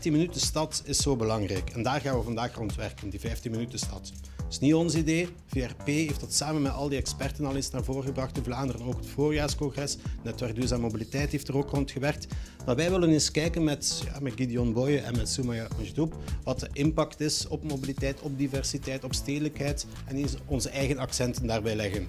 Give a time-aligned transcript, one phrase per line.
[0.00, 1.70] 15 minuten stad is zo belangrijk.
[1.70, 4.12] En daar gaan we vandaag rond werken, die 15 minuten stad.
[4.36, 5.28] Dat is niet ons idee.
[5.46, 8.86] VRP heeft dat samen met al die experten al eens naar voren gebracht in Vlaanderen.
[8.86, 9.96] Ook het voorjaarscongres.
[10.22, 12.26] Netwerk Duurzaam Mobiliteit heeft er ook rond gewerkt.
[12.66, 16.60] Maar wij willen eens kijken met, ja, met Gideon Boye en met Soumaya Majdoub wat
[16.60, 21.76] de impact is op mobiliteit, op diversiteit, op stedelijkheid en eens onze eigen accenten daarbij
[21.76, 22.08] leggen.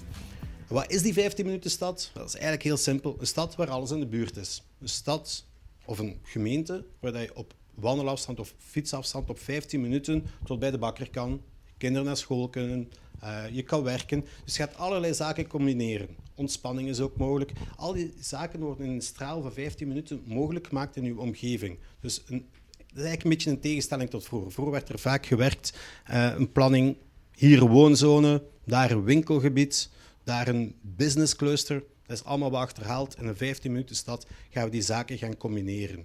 [0.68, 2.10] Wat is die 15 minuten stad?
[2.14, 3.16] Dat is eigenlijk heel simpel.
[3.18, 4.62] Een stad waar alles in de buurt is.
[4.80, 5.44] Een stad
[5.84, 10.78] of een gemeente waar je op wandelafstand of fietsafstand op 15 minuten tot bij de
[10.78, 11.42] bakker kan,
[11.78, 12.90] kinderen naar school kunnen,
[13.24, 14.24] uh, je kan werken.
[14.44, 16.08] Dus je gaat allerlei zaken combineren.
[16.34, 17.52] Ontspanning is ook mogelijk.
[17.76, 21.78] Al die zaken worden in een straal van 15 minuten mogelijk gemaakt in uw omgeving.
[22.00, 22.46] Dus een,
[22.76, 24.52] dat is eigenlijk een beetje een tegenstelling tot vroeger.
[24.52, 25.78] Vroeger werd er vaak gewerkt,
[26.10, 26.96] uh, een planning,
[27.34, 29.90] hier een woonzone, daar een winkelgebied,
[30.24, 31.84] daar een businesscluster.
[32.06, 33.18] Dat is allemaal wat achterhaald.
[33.18, 36.04] In een 15 minuten stad gaan we die zaken gaan combineren.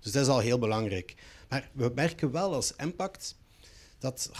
[0.00, 1.14] Dus dat is al heel belangrijk.
[1.48, 3.36] Maar we merken wel als impact
[3.98, 4.30] dat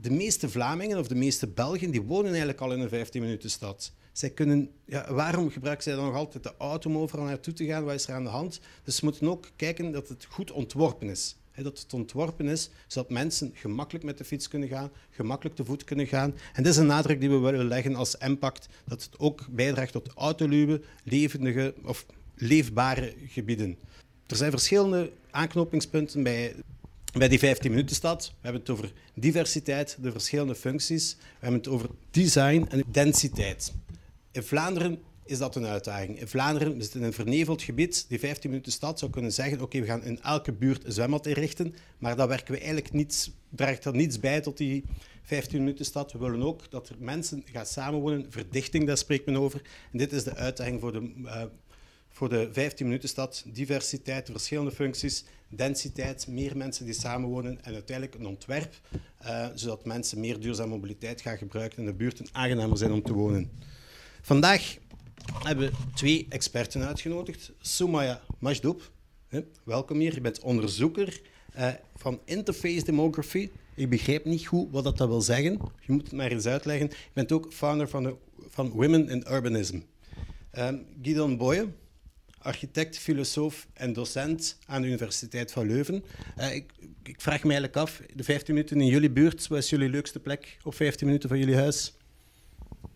[0.00, 3.50] de meeste Vlamingen of de meeste Belgen die wonen eigenlijk al in een 15 minuten
[3.50, 3.92] stad.
[4.12, 7.64] Zij kunnen, ja, waarom gebruiken zij dan nog altijd de auto om overal naartoe te
[7.64, 7.84] gaan?
[7.84, 8.60] Wat is er aan de hand?
[8.84, 11.36] Dus we moeten ook kijken dat het goed ontworpen is.
[11.54, 15.84] dat het ontworpen is zodat mensen gemakkelijk met de fiets kunnen gaan, gemakkelijk te voet
[15.84, 16.34] kunnen gaan.
[16.52, 19.92] En dat is een nadruk die we willen leggen als impact, dat het ook bijdraagt
[19.92, 23.78] tot autoluwe, levendige of leefbare gebieden.
[24.26, 26.54] Er zijn verschillende aanknopingspunten bij
[27.12, 28.26] bij die 15 minuten stad.
[28.26, 31.16] We hebben het over diversiteit, de verschillende functies.
[31.18, 33.72] We hebben het over design en densiteit.
[34.30, 36.20] In Vlaanderen is dat een uitdaging.
[36.20, 38.04] In Vlaanderen we zitten in een verneveld gebied.
[38.08, 41.26] Die 15 minuten stad zou kunnen zeggen: oké, we gaan in elke buurt een zwembad
[41.26, 44.84] inrichten, maar dat werken we eigenlijk niets, draagt er niets bij tot die
[45.22, 46.12] 15 minuten stad.
[46.12, 48.26] We willen ook dat er mensen gaan samenwonen.
[48.28, 49.62] Verdichting, daar spreekt men over.
[49.92, 51.42] En dit is de uitdaging voor de uh,
[52.12, 58.18] voor de 15 minuten stad diversiteit, verschillende functies, densiteit, meer mensen die samenwonen en uiteindelijk
[58.18, 58.80] een ontwerp,
[59.22, 63.12] uh, zodat mensen meer duurzame mobiliteit gaan gebruiken en de buurten aangenamer zijn om te
[63.12, 63.50] wonen.
[64.22, 64.76] Vandaag
[65.42, 67.52] hebben we twee experten uitgenodigd.
[67.60, 68.90] Soumaya Majdoub,
[69.64, 70.14] welkom hier.
[70.14, 71.20] Je bent onderzoeker
[71.56, 73.50] uh, van Interface Demography.
[73.74, 75.60] Ik begrijp niet goed wat dat wil zeggen.
[75.80, 76.88] Je moet het maar eens uitleggen.
[76.88, 78.14] Je bent ook founder van, de,
[78.48, 79.80] van Women in Urbanism.
[80.58, 81.68] Um, Guidon Boye,
[82.42, 86.04] architect, filosoof en docent aan de Universiteit van Leuven.
[86.38, 86.72] Uh, ik,
[87.02, 90.20] ik, vraag me eigenlijk af, de 15 minuten in jullie buurt, wat is jullie leukste
[90.20, 91.96] plek op 15 minuten van jullie huis?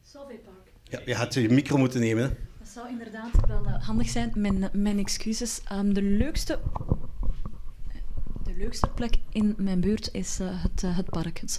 [0.03, 0.73] Salvepark.
[0.85, 2.37] Ja, je had je micro moeten nemen.
[2.59, 4.33] Dat zou inderdaad wel uh, handig zijn.
[4.35, 5.61] Mijn, mijn excuses.
[5.73, 6.61] Um, de, leukste,
[8.45, 11.51] de leukste plek in mijn buurt is uh, het, het park, het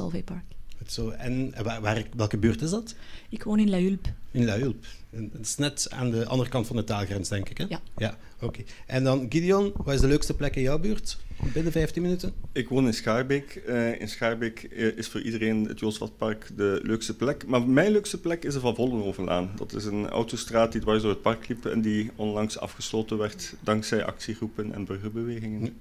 [0.87, 2.95] Zo, en waar, waar, welke buurt is dat?
[3.29, 4.09] Ik woon in La Hulpe.
[4.31, 4.87] In La Hulpe.
[5.09, 7.57] Het is net aan de andere kant van de taalgrens, denk ik.
[7.57, 7.65] Hè?
[7.69, 7.81] Ja.
[7.97, 8.63] ja Oké.
[8.85, 11.17] En dan, Gideon, wat is de leukste plek in jouw buurt?
[11.53, 12.33] Binnen 15 minuten?
[12.51, 13.63] Ik woon in Schaarbeek.
[13.67, 17.47] Uh, in Schaarbeek uh, is voor iedereen het Joosvatpark de leukste plek.
[17.47, 19.51] Maar mijn leukste plek is de Van Vollenhovenlaan.
[19.55, 23.53] Dat is een autostraat die dwars door het park liep en die onlangs afgesloten werd
[23.59, 25.59] dankzij actiegroepen en burgerbewegingen.
[25.59, 25.71] Hm.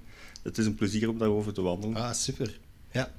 [0.43, 1.95] Het is een plezier om daarover te wandelen.
[1.95, 2.59] Ah, super.
[2.91, 3.11] Ja.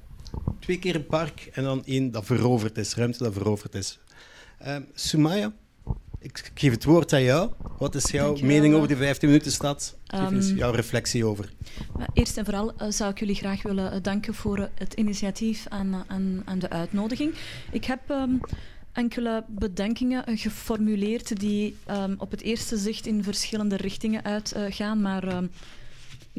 [0.59, 3.99] Twee keer een park en dan één dat veroverd is, ruimte dat veroverd is.
[4.61, 5.53] Uh, Sumaya,
[6.19, 7.51] ik geef het woord aan jou.
[7.77, 9.97] Wat is jouw mening over die 15 minuten stad?
[10.05, 11.53] Geef eens ehm, jouw reflectie over.
[12.13, 15.65] Eerst en vooral uh, zou ik jullie graag willen uh, danken voor uh, het initiatief
[15.65, 17.33] en aan, aan, de uitnodiging.
[17.71, 18.39] Ik heb um,
[18.91, 25.23] enkele bedenkingen geformuleerd die um, op het eerste zicht in verschillende richtingen uitgaan, maar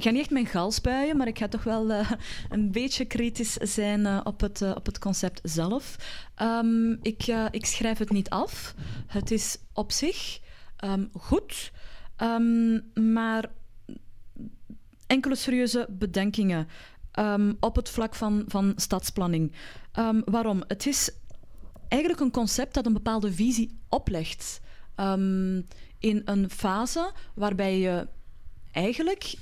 [0.01, 2.11] ik ga niet echt mijn gal spuien, maar ik ga toch wel uh,
[2.49, 5.97] een beetje kritisch zijn uh, op, het, uh, op het concept zelf.
[6.43, 8.75] Um, ik, ik schrijf het niet af.
[9.07, 10.41] Het is op zich
[10.85, 11.73] um, goed,
[12.17, 13.51] um, maar
[15.07, 16.69] enkele serieuze bedenkingen
[17.61, 19.53] op het vlak van, van stadsplanning.
[20.25, 20.63] waarom?
[20.67, 21.11] Het is
[21.89, 24.61] eigenlijk een concept dat een bepaalde visie oplegt.
[25.99, 28.09] in een fase waarbij je
[28.73, 29.35] eigenlijk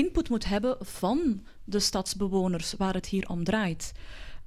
[0.00, 3.92] input moet hebben van de stadsbewoners waar het hier om draait.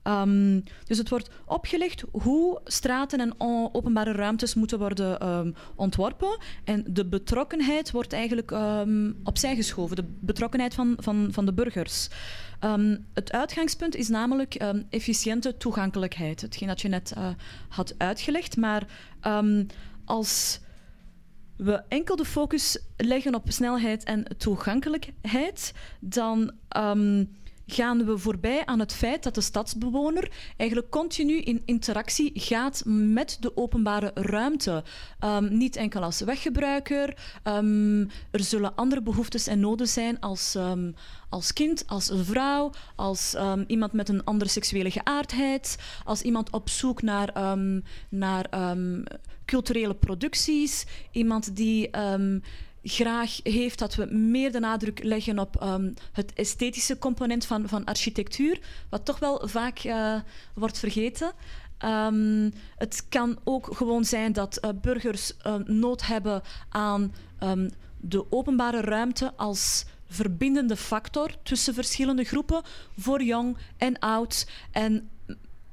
[0.03, 3.33] Um, dus het wordt opgelegd hoe straten en
[3.71, 6.37] openbare ruimtes moeten worden um, ontworpen.
[6.63, 12.07] En de betrokkenheid wordt eigenlijk um, opzij geschoven, de betrokkenheid van, van, van de burgers.
[13.13, 14.55] het uitgangspunt is namelijk
[14.89, 17.27] efficiënte toegankelijkheid, hetgeen dat je net uh,
[17.69, 18.57] had uitgelegd.
[18.57, 18.83] Maar
[20.05, 20.59] als
[21.63, 27.29] we enkel de focus leggen op snelheid en toegankelijkheid, dan um,
[27.67, 33.37] gaan we voorbij aan het feit dat de stadsbewoner eigenlijk continu in interactie gaat met
[33.39, 34.83] de openbare ruimte.
[35.25, 37.17] Um, niet enkel als weggebruiker.
[37.43, 40.95] Um, er zullen andere behoeftes en noden zijn als, um,
[41.29, 43.35] als kind, als vrouw, als
[43.67, 47.57] iemand met een andere seksuele geaardheid, als iemand op zoek naar,
[48.09, 48.49] naar
[49.45, 51.89] culturele producties, iemand die
[52.83, 57.85] graag heeft dat we meer de nadruk leggen op um, het esthetische component van, van
[57.85, 58.59] architectuur,
[58.89, 60.15] wat toch wel vaak uh,
[60.53, 61.31] wordt vergeten.
[61.85, 67.13] Um, het kan ook gewoon zijn dat uh, burgers uh, nood hebben aan
[67.97, 72.61] de openbare ruimte als verbindende factor tussen verschillende groepen,
[72.97, 74.47] voor jong en oud.
[74.71, 75.09] En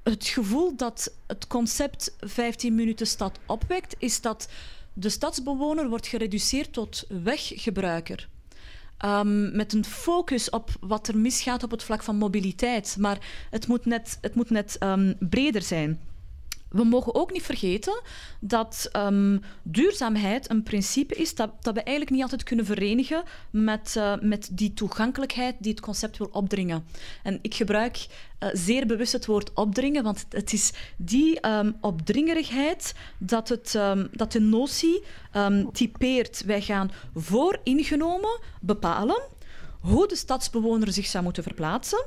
[0.02, 4.48] het gevoel dat het concept 15 minuten stad opwekt, is dat
[4.92, 8.28] de stadsbewoner wordt gereduceerd tot weggebruiker.
[9.04, 12.96] Um, met een focus op wat er misgaat op het vlak van mobiliteit.
[12.98, 13.18] Maar
[13.50, 16.00] het moet net, het moet net um, breder zijn.
[16.70, 18.00] We mogen ook niet vergeten
[18.40, 23.94] dat um, duurzaamheid een principe is dat, dat, we eigenlijk niet altijd kunnen verenigen met,
[23.98, 26.84] uh, met die toegankelijkheid die het concept wil opdringen.
[27.22, 28.06] En ik gebruik
[28.40, 34.08] uh, zeer bewust het woord opdringen, want het is die um, opdringerigheid dat, het, um,
[34.12, 35.04] dat de notie
[35.72, 36.44] typeert.
[36.44, 39.22] Wij gaan vooringenomen bepalen
[39.80, 42.06] hoe de stadsbewoner zich zou moeten verplaatsen,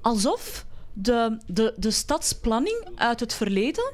[0.00, 3.92] alsof de, de, de stadsplanning uit het verleden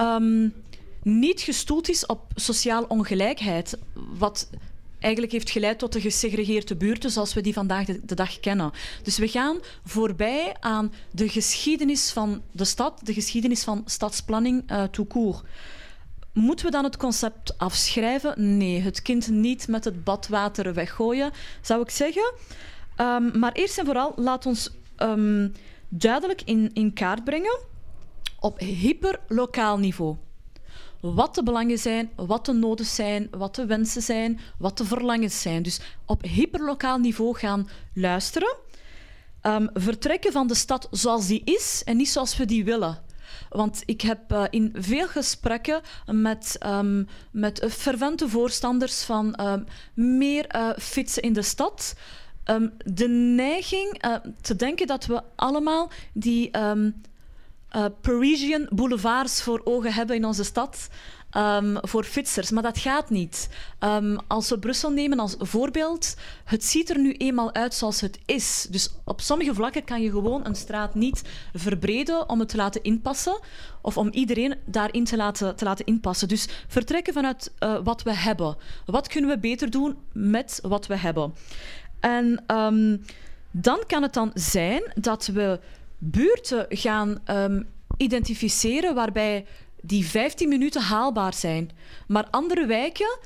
[0.00, 0.54] um,
[1.02, 3.78] niet gestoeld is op sociaal ongelijkheid.
[4.18, 4.50] Wat
[4.98, 8.72] eigenlijk heeft geleid tot de gesegregeerde buurten zoals we die vandaag de, dag kennen.
[9.02, 14.82] Dus we gaan voorbij aan de geschiedenis van de stad, de geschiedenis van stadsplanning uh,
[14.82, 15.42] tout court.
[16.32, 18.56] Moeten we dan het concept afschrijven?
[18.56, 21.30] Nee, het kind niet met het badwater weggooien,
[21.60, 22.32] zou ik zeggen.
[23.00, 25.52] Um, maar eerst en vooral, laat ons um,
[25.98, 27.58] duidelijk in, in kaart brengen
[28.40, 30.16] op hyperlokaal niveau.
[31.00, 35.40] Wat de belangen zijn, wat de noden zijn, wat de wensen zijn, wat de verlangens
[35.40, 35.62] zijn.
[35.62, 38.56] Dus op hyperlokaal niveau gaan luisteren.
[39.42, 43.04] Um, vertrekken van de stad zoals die is en niet zoals we die willen.
[43.48, 50.56] Want ik heb uh, in veel gesprekken met, um, met fervente voorstanders van um, meer
[50.56, 51.94] uh, fietsen in de stad
[52.50, 57.02] um, de neiging uh, te denken dat we allemaal die um,
[57.76, 60.88] uh, Parisian boulevards voor ogen hebben in onze stad.
[61.36, 63.48] Um, voor fietsers, maar dat gaat niet.
[64.26, 68.66] Als we Brussel nemen als voorbeeld, het ziet er nu eenmaal uit zoals het is.
[68.70, 71.22] Dus op sommige vlakken kan je gewoon een straat niet
[71.54, 73.40] verbreden om het te laten inpassen
[73.82, 76.28] of om iedereen daarin te laten, te laten inpassen.
[76.28, 78.56] Dus vertrekken vanuit uh, wat we hebben.
[78.86, 81.34] Wat kunnen we beter doen met wat we hebben?
[82.00, 83.02] En um,
[83.50, 85.60] dan kan het dan zijn dat we
[85.98, 89.46] buurten gaan um, identificeren waarbij
[89.80, 91.70] die 15 minuten haalbaar zijn.
[92.06, 93.18] Maar andere wijken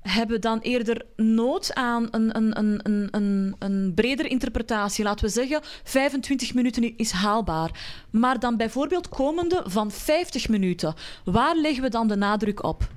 [0.00, 5.04] hebben dan eerder nood aan een, een, een, een, een bredere interpretatie.
[5.04, 7.70] Laten we zeggen, 25 minuten is haalbaar.
[8.10, 10.94] Maar dan bijvoorbeeld komende van 50 minuten.
[11.24, 12.88] Waar leggen we dan de nadruk op?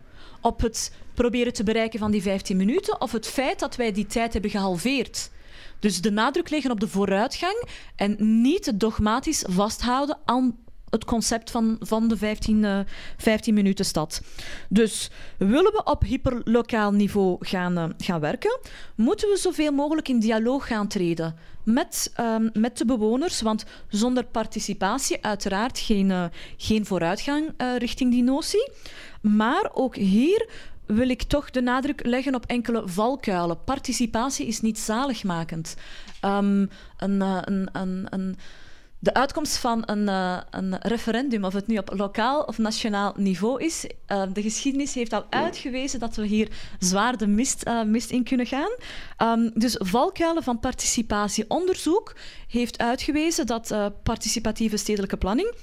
[0.45, 4.05] Op het proberen te bereiken van die 15 minuten of het feit dat wij die
[4.05, 5.29] tijd hebben gehalveerd.
[5.79, 7.63] Dus de nadruk leggen op de vooruitgang
[7.95, 10.57] en niet dogmatisch vasthouden aan
[10.89, 12.79] het concept van, van de 15, uh,
[13.17, 14.21] 15 minuten stad.
[14.69, 18.59] Dus willen we op hyperlokaal niveau gaan, uh, gaan werken,
[18.95, 24.25] moeten we zoveel mogelijk in dialoog gaan treden met, um, met de bewoners, want zonder
[24.25, 26.25] participatie uiteraard geen, uh,
[26.57, 28.71] geen vooruitgang richting die notie.
[29.25, 30.49] Maar ook hier
[30.85, 33.63] wil ik toch de nadruk leggen op enkele valkuilen.
[33.63, 35.75] Participatie is niet zaligmakend.
[36.25, 38.37] Um, een, uh, een, een, een,
[38.99, 43.63] de uitkomst van een, uh, een, referendum, of het nu op lokaal of nationaal niveau
[43.63, 48.23] is, uh, de geschiedenis heeft al uitgewezen dat we hier zwaar de mist, mist in
[48.23, 48.71] kunnen gaan.
[49.17, 52.15] Um, dus valkuilen van participatieonderzoek
[52.47, 55.53] heeft uitgewezen dat participatieve stedelijke planning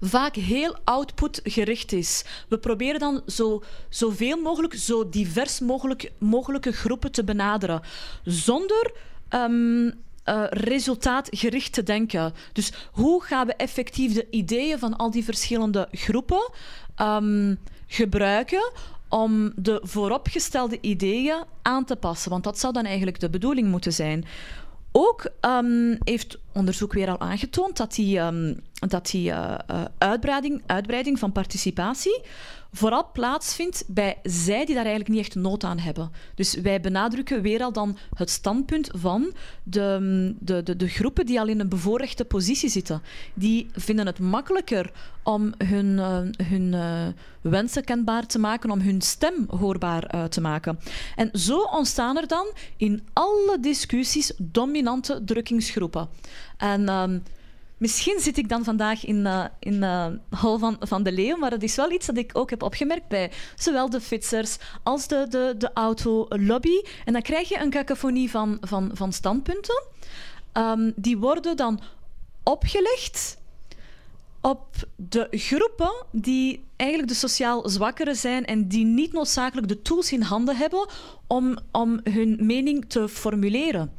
[0.00, 2.24] vaak heel outputgericht is.
[2.48, 7.82] We proberen dan zo, zoveel mogelijk, zo divers mogelijk, mogelijke groepen te benaderen,
[8.24, 8.92] zonder
[9.30, 12.34] um, uh, resultaatgericht te denken.
[12.52, 16.50] Dus hoe gaan we effectief de ideeën van al die verschillende groepen
[17.00, 18.72] um, gebruiken
[19.08, 22.30] om de vooropgestelde ideeën aan te passen?
[22.30, 24.24] Want dat zou dan eigenlijk de bedoeling moeten zijn.
[24.92, 29.54] Ook um, heeft onderzoek weer al aangetoond dat die, um, dat die uh,
[29.98, 32.20] uitbreiding, uitbreiding van participatie
[32.72, 36.10] vooral plaatsvindt bij zij die daar eigenlijk niet echt nood aan hebben.
[36.34, 41.40] Dus wij benadrukken weer al dan het standpunt van de, de, de, de groepen die
[41.40, 43.02] al in een bevoorrechte positie zitten.
[43.34, 47.06] Die vinden het makkelijker om hun, uh, hun uh,
[47.40, 50.78] wensen kenbaar te maken, om hun stem hoorbaar uh, te maken.
[51.16, 56.08] En zo ontstaan er dan in alle discussies dominante drukkingsgroepen.
[56.56, 57.22] En...
[57.82, 61.50] Misschien zit ik dan vandaag in, uh, in uh, Hal van, van de Leeuw, maar
[61.50, 65.26] dat is wel iets dat ik ook heb opgemerkt bij zowel de fietsers als de,
[65.28, 66.82] de, de autolobby.
[67.04, 69.84] En dan krijg je een cacophonie van, van, van standpunten.
[70.52, 71.80] Um, die worden dan
[72.42, 73.38] opgelegd
[74.40, 80.12] op de groepen die eigenlijk de sociaal zwakkere zijn en die niet noodzakelijk de tools
[80.12, 80.88] in handen hebben
[81.26, 83.92] om, om hun mening te formuleren.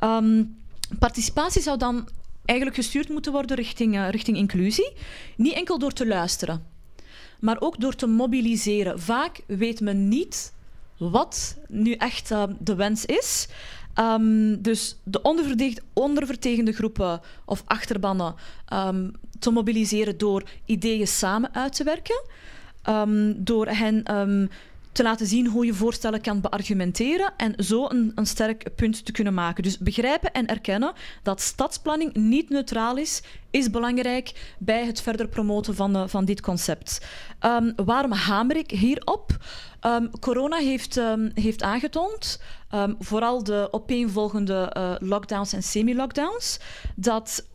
[0.00, 0.58] Um,
[0.98, 2.08] participatie zou dan
[2.50, 4.92] eigenlijk gestuurd moeten worden richting, uh, richting inclusie.
[5.36, 6.66] Niet enkel door te luisteren,
[7.40, 9.00] maar ook door te mobiliseren.
[9.00, 10.52] Vaak weet men niet
[10.96, 13.48] wat nu echt uh, de wens is.
[13.94, 15.22] Um, dus de
[15.92, 18.34] ondervertegende groepen of achterbannen
[18.72, 22.22] um, te mobiliseren door ideeën samen uit te werken.
[22.88, 24.02] Um, door hen
[24.92, 29.12] te laten zien hoe je voorstellen kan beargumenteren en zo een, een sterk punt te
[29.12, 29.62] kunnen maken.
[29.62, 30.92] Dus begrijpen en erkennen
[31.22, 36.40] dat stadsplanning niet neutraal is, is belangrijk bij het verder promoten van, uh, van dit
[36.40, 37.06] concept.
[37.40, 39.36] Um, waarom hamer ik hierop?
[39.86, 42.40] Um, corona heeft, um, heeft aangetoond,
[42.98, 46.60] vooral de opeenvolgende uh, lockdowns en semi-lockdowns,
[46.96, 47.46] dat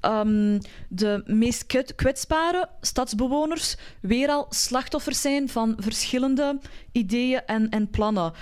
[0.90, 6.60] de meest kwetsbare stadsbewoners weer al slachtoffers zijn van verschillende
[6.92, 8.34] ideeën en, en plannen.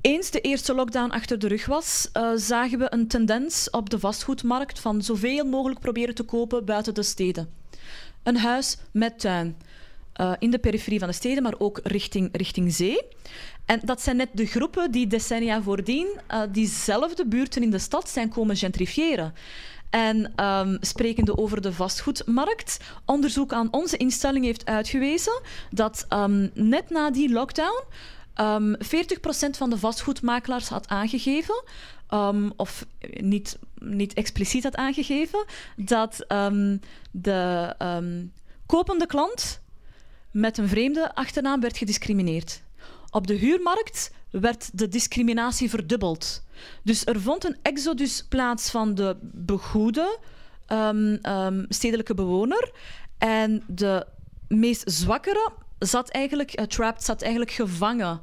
[0.00, 3.98] Eens de eerste lockdown achter de rug was, uh, zagen we een tendens op de
[3.98, 7.50] vastgoedmarkt van zoveel mogelijk proberen te kopen buiten de steden.
[8.22, 9.56] Een huis met tuin.
[10.20, 13.02] Uh, in de periferie van de steden, maar ook richting, richting zee.
[13.64, 18.08] En dat zijn net de groepen die decennia voordien uh, diezelfde buurten in de stad
[18.08, 19.34] zijn komen gentrifiëren.
[19.90, 25.40] En um, sprekende over de vastgoedmarkt, onderzoek aan onze instelling heeft uitgewezen
[25.70, 27.84] dat um, net na die lockdown
[28.40, 28.80] Um, 40%
[29.50, 31.62] van de vastgoedmakelaars had aangegeven,
[32.10, 35.44] um, of niet, niet expliciet had aangegeven,
[35.76, 36.80] dat um,
[37.10, 37.74] de
[38.66, 39.60] kopende klant
[40.30, 42.62] met een vreemde achternaam werd gediscrimineerd.
[43.10, 46.42] Op de huurmarkt werd de discriminatie verdubbeld.
[46.82, 50.18] Dus er vond een exodus plaats van de begoede
[51.68, 52.72] stedelijke bewoner
[53.18, 54.06] en de
[54.48, 58.20] meest zwakkere zat eigenlijk, uh, trapped zat eigenlijk gevangen.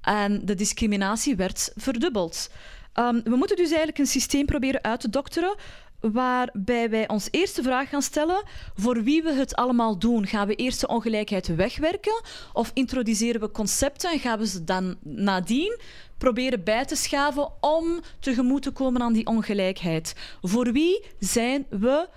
[0.00, 2.50] En de discriminatie werd verdubbeld.
[2.94, 5.56] Um, we moeten dus eigenlijk een systeem proberen uit te dokteren
[6.00, 8.42] waarbij wij ons eerste vraag gaan stellen
[8.74, 10.26] voor wie we het allemaal doen.
[10.26, 14.96] Gaan we eerst de ongelijkheid wegwerken of introduceren we concepten en gaan we ze dan
[15.02, 15.78] nadien
[16.18, 20.14] proberen bij te schaven om tegemoet te komen aan die ongelijkheid?
[20.42, 22.08] Voor wie zijn we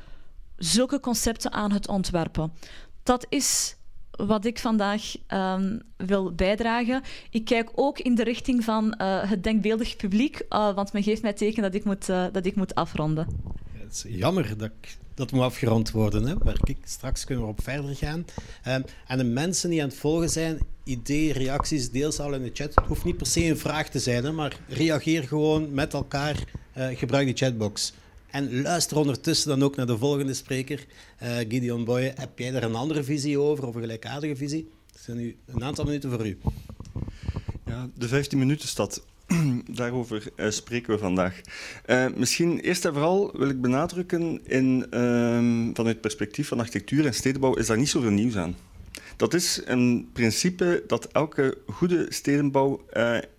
[0.57, 2.53] zulke concepten aan het ontwerpen?
[3.03, 3.75] Dat is
[4.17, 7.01] wat ik vandaag um, wil bijdragen.
[7.29, 11.21] Ik kijk ook in de richting van uh, het denkbeeldig publiek, uh, want men geeft
[11.21, 13.27] mij teken dat ik moet, uh, dat ik moet afronden.
[13.73, 14.71] Het is jammer dat
[15.15, 16.25] dat moet afgerond worden.
[16.25, 16.35] Hè?
[16.43, 18.25] Maar straks kunnen we op verder gaan.
[18.67, 22.49] Um, en de mensen die aan het volgen zijn, ideeën, reacties, deels al in de
[22.53, 22.75] chat.
[22.75, 26.43] Het hoeft niet per se een vraag te zijn, hè, maar reageer gewoon met elkaar.
[26.75, 27.93] gebruik de chatbox.
[28.33, 30.85] En luister ondertussen dan ook naar de volgende spreker,
[31.23, 32.13] uh, Gideon Boye.
[32.15, 34.69] Heb jij daar een andere visie over, of een gelijkaardige visie?
[34.91, 36.37] Het zijn nu een aantal minuten voor u.
[37.65, 39.05] Ja, de 15 minuten stad.
[39.71, 41.41] Daarover uh, spreken we vandaag.
[41.85, 44.91] Uh, misschien eerst en vooral wil ik benadrukken, in, uh,
[45.73, 48.55] vanuit het perspectief van architectuur en stedenbouw is daar niet zoveel nieuws aan.
[49.17, 52.85] Dat is een principe dat elke goede stedenbouw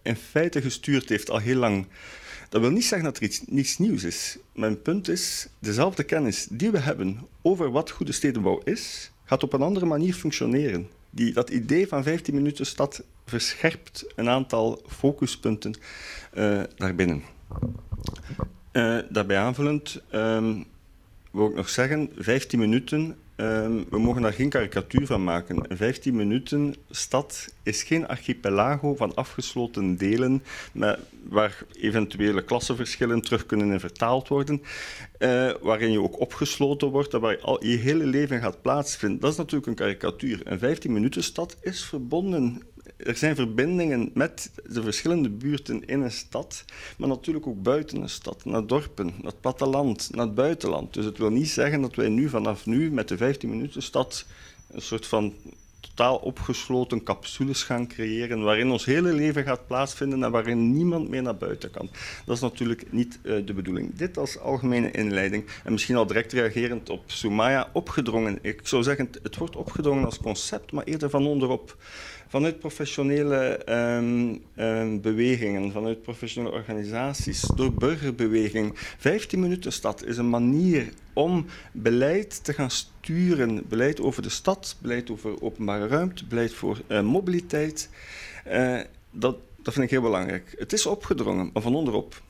[0.03, 1.87] in feite gestuurd heeft al heel lang.
[2.55, 4.39] Dat wil niet zeggen dat er iets, niets nieuws is.
[4.53, 9.53] Mijn punt is, dezelfde kennis die we hebben over wat goede stedenbouw is, gaat op
[9.53, 10.89] een andere manier functioneren.
[11.11, 15.75] Die, dat idee van 15 minuten stad verscherpt een aantal focuspunten
[16.35, 17.23] uh, daarbinnen.
[18.73, 20.65] Uh, daarbij aanvullend um,
[21.31, 25.77] wil ik nog zeggen, 15 minuten Um, we mogen daar geen karikatuur van maken.
[25.77, 30.99] 15 minuten stad is geen archipelago van afgesloten delen met,
[31.29, 34.63] waar eventuele klassenverschillen terug kunnen in vertaald worden,
[35.19, 39.21] uh, waarin je ook opgesloten wordt en waar je, al, je hele leven gaat plaatsvinden.
[39.21, 40.41] Dat is natuurlijk een karikatuur.
[40.45, 42.63] Een 15 minuten stad is verbonden
[42.97, 46.65] er zijn verbindingen met de verschillende buurten in een stad,
[46.97, 50.95] maar natuurlijk ook buiten een stad, naar dorpen, naar het platteland, naar het buitenland.
[50.95, 54.27] Dus het wil niet zeggen dat wij nu vanaf nu met de 15 minuten stad
[54.71, 55.35] een soort van
[55.81, 61.23] totaal opgesloten capsules gaan creëren waarin ons hele leven gaat plaatsvinden en waarin niemand meer
[61.23, 61.91] naar buiten kan.
[62.25, 63.95] Dat is natuurlijk niet uh, de bedoeling.
[63.95, 68.39] Dit als algemene inleiding en misschien al direct reagerend op Sumaya opgedrongen.
[68.43, 71.77] Ik zou zeggen, het wordt opgedrongen als concept, maar eerder van onderop
[72.35, 78.73] vanuit professionele um, um, bewegingen, vanuit professionele organisaties, door burgerbeweging.
[78.99, 83.69] 15 minuten stad is een manier om beleid te gaan sturen.
[83.69, 87.91] Beleid over de stad, beleid over openbare ruimte, beleid voor uh, mobiliteit.
[88.49, 90.55] Uh, dat, dat vind ik heel belangrijk.
[90.59, 92.23] Het is opgedrongen, maar van onderop.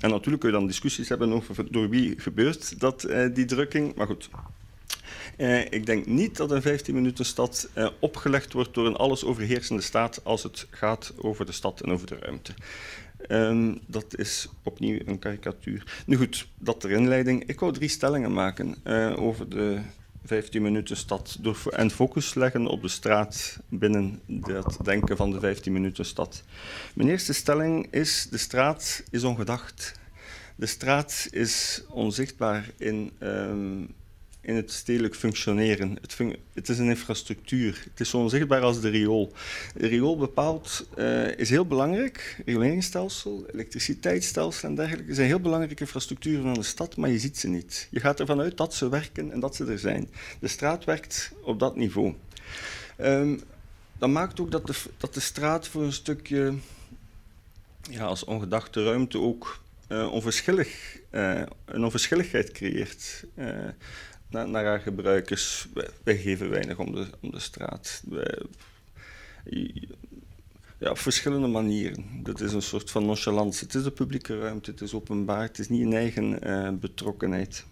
[0.00, 3.94] En natuurlijk kun je dan discussies hebben over door wie gebeurt dat, uh, die drukking.
[3.94, 4.30] Maar goed,
[5.38, 9.24] uh, ik denk niet dat een 15 minuten stad uh, opgelegd wordt door een alles
[9.24, 12.52] overheersende staat als het gaat over de stad en over de ruimte.
[13.28, 16.02] Um, dat is opnieuw een karikatuur.
[16.06, 17.44] Nu goed, dat ter inleiding.
[17.46, 19.80] Ik wou drie stellingen maken uh, over de
[20.24, 25.40] 15 minuten stad door, en focus leggen op de straat binnen het denken van de
[25.40, 26.42] 15 minuten stad.
[26.94, 29.92] Mijn eerste stelling is, de straat is ongedacht.
[30.56, 33.94] De straat is onzichtbaar in um,
[34.48, 35.98] in het stedelijk functioneren.
[36.00, 36.16] Het,
[36.54, 37.84] het, is een infrastructuur.
[37.90, 39.32] Het is zo onzichtbaar als de riool.
[39.74, 42.42] De riool bepaalt, uh, is heel belangrijk.
[42.46, 47.48] Reguleringsstelsel, elektriciteitsstelsel en dergelijke zijn heel belangrijke infrastructuren van de stad, maar je ziet ze
[47.48, 47.88] niet.
[47.90, 50.08] Je gaat ervan uit dat ze werken en dat ze er zijn.
[50.40, 52.14] De straat werkt op dat niveau.
[53.00, 53.40] Um,
[53.98, 56.54] dat maakt ook dat de, dat de straat voor een stukje
[57.90, 63.24] ja, als ongedachte ruimte ook uh, onverschillig, uh, een onverschilligheid creëert.
[64.28, 65.66] Naar, haar gebruikers.
[66.04, 68.02] Wij, geven weinig om de, om de straat.
[70.78, 72.04] Ja, op verschillende manieren.
[72.22, 73.64] Dat is een soort van nonchalance.
[73.64, 77.64] Het is de publieke ruimte, het is openbaar, het is niet een eigen uh, betrokkenheid.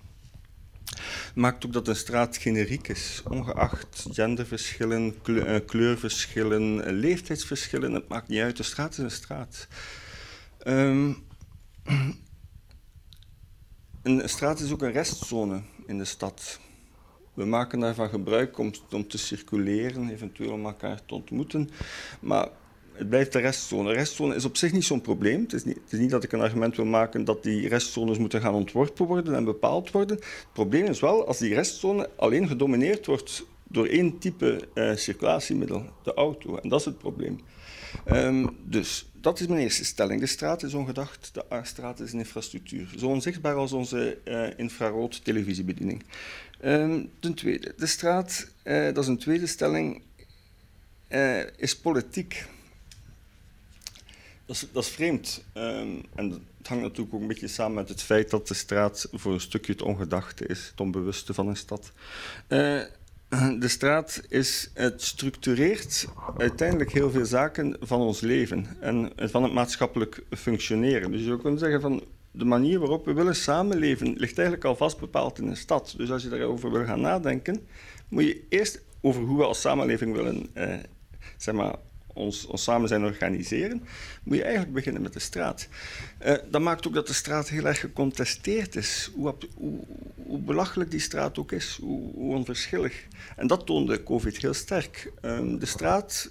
[1.35, 7.93] Maakt ook dat een straat generiek is, ongeacht genderverschillen, eh, kleurverschillen, leeftijdsverschillen.
[7.93, 9.69] Het maakt niet uit, de straat is een straat.
[10.67, 11.25] Um,
[14.03, 16.61] een straat is ook een restzone in de stad.
[17.35, 21.71] We maken daarvan gebruik om, om te circuleren, eventueel om elkaar te ontmoeten.
[22.21, 22.49] Maar
[22.93, 23.89] het blijft de restzone.
[23.89, 25.41] De restzone is op zich niet zo'n probleem.
[25.41, 28.19] Het is, niet, het is, niet, dat ik een argument wil maken dat die restzones
[28.19, 30.17] moeten gaan ontworpen worden en bepaald worden.
[30.17, 35.85] Het probleem is wel als die restzone alleen gedomineerd wordt door één type uh, circulatiemiddel,
[36.03, 36.57] de auto.
[36.57, 37.41] En dat is het probleem.
[38.13, 40.21] Um, dus dat is mijn eerste stelling.
[40.21, 42.89] De straat is ongedacht, de straat is een infrastructuur.
[42.99, 46.05] Zo onzichtbaar als onze uh, infrarood televisiebediening.
[46.65, 50.03] Um, ten tweede, de straat, uh, dat is een tweede stelling,
[51.09, 52.47] uh, is politiek.
[54.45, 55.45] Dat is, dat vreemd.
[55.55, 59.09] Um, en het hangt natuurlijk ook een beetje samen met het feit dat de straat
[59.13, 61.93] voor een stukje het ongedachte is, het onbewuste van een stad.
[63.59, 69.53] De straat is, het structureert uiteindelijk heel veel zaken van ons leven en van het
[69.53, 71.11] maatschappelijk functioneren.
[71.11, 74.99] Dus je kunnen zeggen van de manier waarop we willen samenleven ligt eigenlijk al vast
[74.99, 75.95] bepaald in een stad.
[75.97, 77.67] Dus als je daarover wil gaan nadenken,
[78.09, 80.75] moet je eerst over hoe we als samenleving willen eh,
[81.37, 81.75] zeg maar,
[82.17, 83.83] ons, ons samen zijn organiseren,
[84.23, 85.69] moet je eigenlijk beginnen met de straat.
[86.27, 89.11] Uh, dat maakt ook dat de straat heel erg gecontesteerd is.
[89.15, 93.07] Hoe, hoe, belachelijk die straat ook is, hoe, hoe, onverschillig.
[93.37, 95.13] En dat toonde COVID heel sterk.
[95.23, 96.31] Um, de straat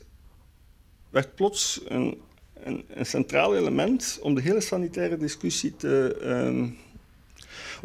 [1.10, 2.22] werd plots een,
[2.54, 6.78] een, een, centraal element om de hele sanitaire discussie te, um,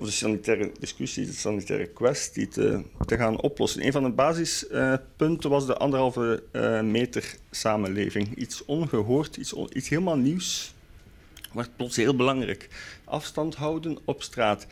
[0.01, 3.87] of de sanitaire discussie, de sanitaire kwestie te, te gaan oplossen.
[3.87, 8.35] Een van de basispunten was de anderhalve uh, meter samenleving.
[8.37, 10.75] Iets ongehoord, iets, iets helemaal nieuws,
[11.53, 12.69] werd plots heel belangrijk.
[13.05, 14.67] Afstand houden op straat.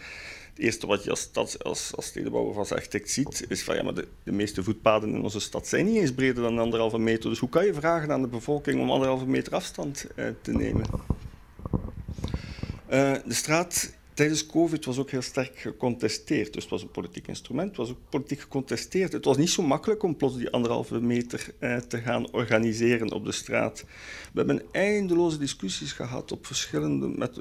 [0.54, 3.82] Het eerste wat je als, stad, als, als stedenbouwer als architect ziet, is van ja,
[3.82, 7.30] maar de, meeste voetpaden in onze stad zijn niet eens breder dan anderhalve meter.
[7.30, 10.86] Dus hoe kan je vragen aan de bevolking om anderhalve meter afstand uh, te nemen?
[12.90, 16.52] Uh, de straat tijdens COVID was ook heel sterk gecontesteerd.
[16.52, 19.12] Dus het was een politiek instrument, het was ook politiek gecontesteerd.
[19.12, 23.24] Het was niet zo makkelijk om plots die anderhalve meter eh, te gaan organiseren op
[23.24, 23.84] de straat.
[24.32, 27.38] We hebben eindeloze discussies gehad op verschillende, met,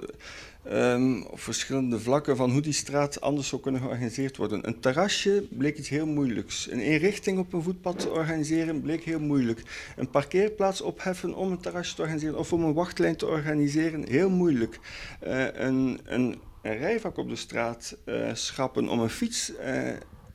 [1.31, 4.67] op verschillende vlakken van hoe die straat anders zou kunnen georganiseerd worden.
[4.67, 6.71] Een terrasje bleek iets heel moeilijks.
[6.71, 9.61] Een inrichting op een voetpad organiseren bleek heel moeilijk.
[9.95, 14.29] Een parkeerplaats opheffen om een terrasje te organiseren of om een wachtlijn te organiseren, heel
[14.29, 14.79] moeilijk.
[15.23, 19.51] Uh, een, een een rijvak op de straat uh, schrappen om een fiets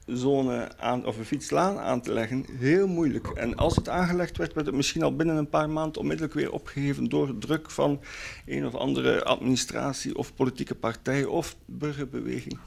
[0.04, 3.26] fietszone aan, of een fietslaan aan te leggen, heel moeilijk.
[3.28, 6.52] En als het aangelegd werd, werd het misschien al binnen een paar maanden onmiddellijk weer
[6.52, 8.00] opgegeven door druk van
[8.46, 12.58] een of andere administratie of politieke partij of burgerbeweging.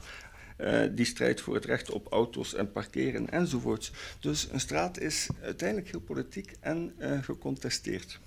[0.58, 3.92] Uh, die strijdt voor het recht op auto's en parkeren enzovoorts.
[4.20, 8.20] Dus een straat is uiteindelijk heel politiek en uh, gecontesteerd.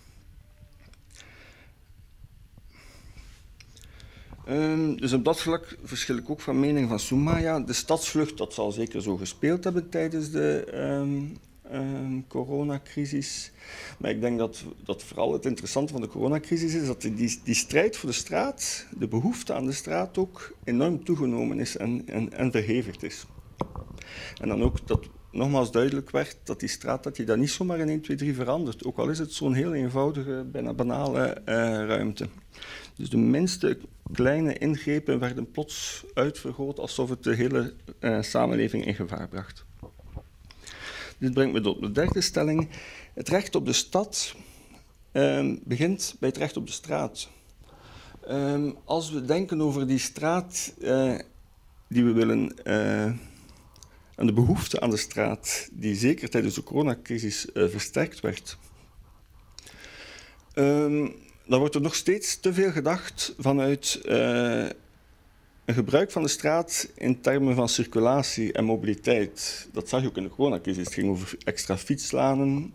[4.49, 7.59] Um, dus op dat vlak verschil ik ook van mening van Soumaya.
[7.59, 11.37] De stadsvlucht, dat zal zeker zo gespeeld hebben tijdens de um,
[11.73, 13.51] um, coronacrisis.
[13.97, 17.55] Maar ik denk dat, dat vooral het interessante van de coronacrisis is dat die, die
[17.55, 22.33] strijd voor de straat, de behoefte aan de straat ook enorm toegenomen is en, en,
[22.33, 23.25] en verhevigd is.
[24.41, 27.79] En dan ook dat nogmaals duidelijk werd dat die straat dat je dat niet zomaar
[27.79, 28.85] in 1, 2, 3 verandert.
[28.85, 32.27] Ook al is het zo'n heel eenvoudige, bijna banale uh, ruimte.
[32.99, 33.77] Dus de minste
[34.11, 39.65] kleine ingrepen werden plots uitvergroot alsof het de hele uh, samenleving in gevaar bracht.
[41.17, 42.69] Dit brengt me tot de derde stelling.
[43.13, 44.35] Het recht op de stad
[45.13, 47.29] uh, begint bij het recht op de straat.
[48.29, 51.19] Um, als we denken over die straat uh,
[51.87, 53.03] die we willen uh,
[54.15, 58.57] en de behoefte aan de straat, die zeker tijdens de coronacrisis versterkt werd.
[60.53, 64.65] Um, dan wordt er nog steeds te veel gedacht vanuit uh,
[65.65, 69.67] een gebruik van de straat in termen van circulatie en mobiliteit.
[69.71, 70.83] Dat zag je ook in de coronacrisis.
[70.83, 72.73] Het ging over extra fietslanen,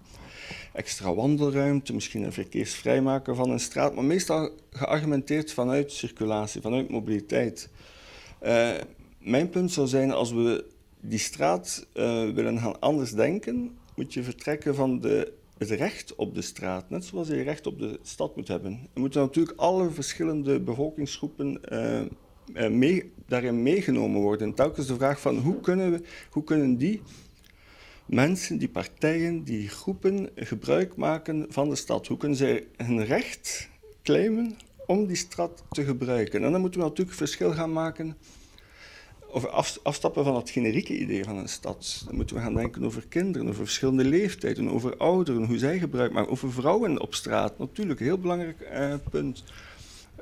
[0.72, 6.88] extra wandelruimte, misschien een verkeersvrij maken van een straat, maar meestal geargumenteerd vanuit circulatie, vanuit
[6.88, 7.68] mobiliteit.
[8.42, 8.70] Uh,
[9.18, 10.64] mijn punt zou zijn, als we
[11.00, 16.34] die straat uh, willen gaan anders denken, moet je vertrekken van de het recht op
[16.34, 18.88] de straat, net zoals je recht op de stad moet hebben.
[18.94, 24.48] Er moeten natuurlijk alle verschillende bevolkingsgroepen uh, mee, daarin meegenomen worden.
[24.48, 27.02] En telkens de vraag van hoe kunnen, we, hoe kunnen die
[28.06, 32.06] mensen, die partijen, die groepen gebruik maken van de stad?
[32.06, 33.68] Hoe kunnen zij hun recht
[34.02, 36.44] claimen om die stad te gebruiken?
[36.44, 38.16] En dan moeten we natuurlijk verschil gaan maken
[39.34, 39.50] over
[39.82, 42.02] afstappen van het generieke idee van een stad.
[42.06, 46.12] Dan moeten we gaan denken over kinderen, over verschillende leeftijden, over ouderen, hoe zij gebruik
[46.12, 47.58] maken, over vrouwen op straat.
[47.58, 49.44] Natuurlijk, een heel belangrijk eh, punt.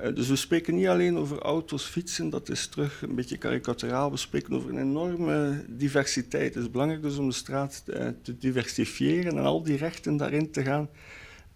[0.02, 4.10] Uh, dus we spreken niet alleen over auto's, fietsen, dat is terug een beetje karikaturaal.
[4.10, 6.54] We spreken over een enorme diversiteit.
[6.54, 10.50] Het is belangrijk dus om de straat uh, te diversifiëren en al die rechten daarin
[10.50, 10.88] te gaan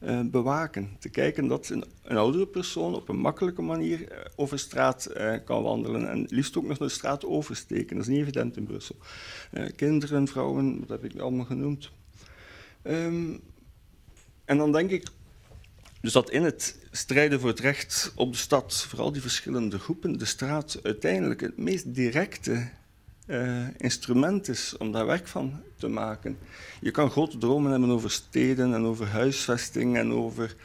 [0.00, 0.96] uh, bewaken.
[0.98, 5.34] Te kijken dat een, een, oudere persoon op een makkelijke manier uh, over straat uh,
[5.44, 7.96] kan wandelen en liefst ook nog de straat oversteken.
[7.96, 8.96] Dat is niet evident in Brussel.
[9.76, 11.90] kinderen, vrouwen, dat heb ik allemaal genoemd.
[12.82, 13.40] Um,
[14.44, 15.06] en dan denk ik
[16.00, 20.18] dus dat in het strijden voor het recht op de stad, vooral die verschillende groepen,
[20.18, 22.68] de straat uiteindelijk het meest directe
[23.26, 26.38] uh, instrument is om daar werk van te maken.
[26.80, 30.56] Je kan grote dromen hebben over steden en over huisvesting en over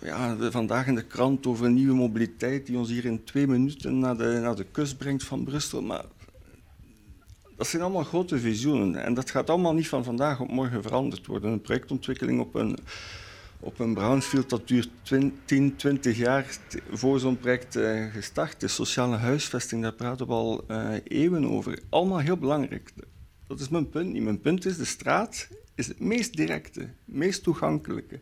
[0.00, 3.98] ja, vandaag in de krant over een nieuwe mobiliteit die ons hier in twee minuten
[3.98, 5.82] naar de, naar de kust brengt van Brussel.
[5.82, 6.04] Maar
[7.56, 11.26] dat zijn allemaal grote visioenen en dat gaat allemaal niet van vandaag op morgen veranderd
[11.26, 11.52] worden.
[11.52, 12.78] Een projectontwikkeling op een
[13.60, 14.88] op een brownfield dat duurt
[15.44, 16.58] 10, 20 jaar
[16.90, 18.74] voor zo'n project uh, gestart is.
[18.74, 21.78] Sociale huisvesting, daar praten we al uh, eeuwen over.
[21.88, 22.92] Allemaal heel belangrijk.
[23.46, 24.22] Dat is mijn punt niet.
[24.22, 28.18] Mijn punt is, de straat is het meest directe, meest toegankelijke,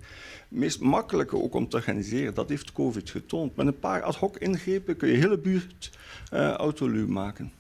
[0.49, 2.35] meest makkelijke ook om te organiseren.
[2.35, 3.57] Dat heeft COVID getoond.
[3.57, 5.91] Met een paar ad hoc ingrepen kun je hele buurt
[6.33, 7.53] uh, autoluw maken.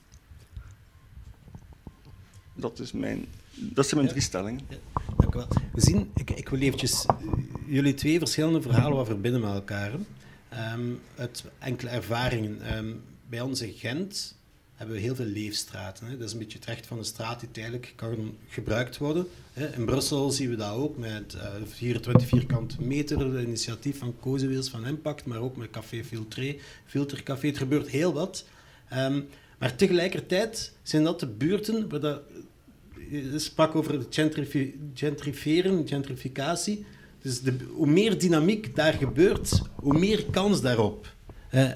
[2.54, 4.60] Dat, is mijn, dat zijn mijn drie stellingen.
[5.16, 5.48] Dank u wel.
[5.72, 7.06] We zien, ik, ik wil eventjes
[7.66, 9.92] jullie twee verschillende verhalen wat verbinden met elkaar.
[10.74, 12.76] Um, uit enkele ervaringen.
[12.76, 14.36] Um, bij ons in Gent
[14.74, 16.06] hebben we heel veel leefstraten.
[16.06, 16.16] Hè.
[16.16, 19.26] Dat is een beetje het recht van de straat die tijdelijk kan gebruikt worden.
[19.52, 19.74] Hè.
[19.74, 24.68] In Brussel zien we dat ook met uh, 24 vierkante meter, het initiatief van Kozenwiels
[24.68, 27.46] van Impact, maar ook met Café Filtré, Filtercafé.
[27.46, 28.44] Het gebeurt heel wat.
[28.94, 32.20] Um, maar tegelijkertijd zijn dat de buurten waar dat,
[33.10, 34.06] je sprak over het
[34.90, 36.86] gentriferen, gentrificatie.
[37.26, 41.14] Dus de, hoe meer dynamiek daar gebeurt, hoe meer kans daarop.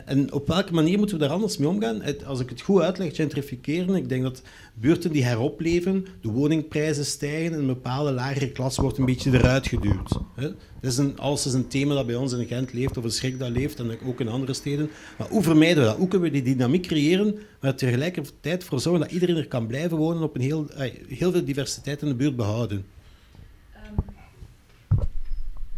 [0.04, 2.02] En op welke manier moeten we daar anders mee omgaan?
[2.26, 4.42] Als ik het goed uitleg, gentrificeren, ik denk dat
[4.74, 9.66] buurten die heropleven, de woningprijzen stijgen en een bepaalde lagere klasse wordt een beetje eruit
[9.66, 10.18] geduwd.
[10.34, 10.48] Hè?
[10.80, 13.10] Dat is een, alles is een thema dat bij ons in Gent leeft, of een
[13.10, 14.90] schrik dat leeft, en ook in andere steden.
[15.18, 15.98] Maar hoe vermijden we dat?
[15.98, 19.96] Hoe kunnen we die dynamiek creëren, maar tegelijkertijd voor zorgen dat iedereen er kan blijven
[19.96, 22.84] wonen op een heel, uh, heel veel diversiteit in de buurt behouden?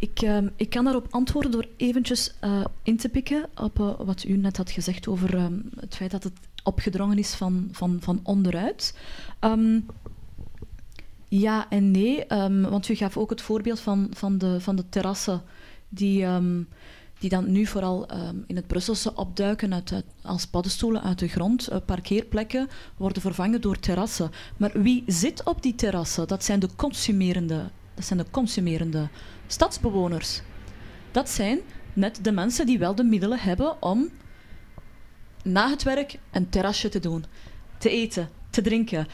[0.02, 4.24] Ik, uh, ik kan daarop antwoorden door eventjes uh, in te pikken op uh, wat
[4.24, 8.20] u net had gezegd over um, het feit dat het opgedrongen is van, van, van
[8.22, 8.98] onderuit.
[9.38, 9.80] Ehm,
[11.28, 14.88] ja en nee, ehm, want u gaf ook het voorbeeld van, van, de, van de
[14.88, 15.42] terrassen
[15.88, 16.68] die, um,
[17.18, 18.06] die dan nu vooral
[18.46, 21.72] in het Brusselse opduiken uit, als paddenstoelen uit de grond.
[21.72, 24.30] Uh, parkeerplekken worden vervangen door terrassen.
[24.56, 26.28] Maar wie zit op die terrassen?
[26.28, 29.08] Dat zijn de consumerende, dat zijn de consumerende
[29.52, 30.40] stadsbewoners.
[31.10, 31.60] Dat zijn
[31.92, 34.08] net de mensen die wel de middelen hebben om
[35.44, 37.24] na het werk een terrasje te doen,
[37.78, 39.06] te eten, te drinken.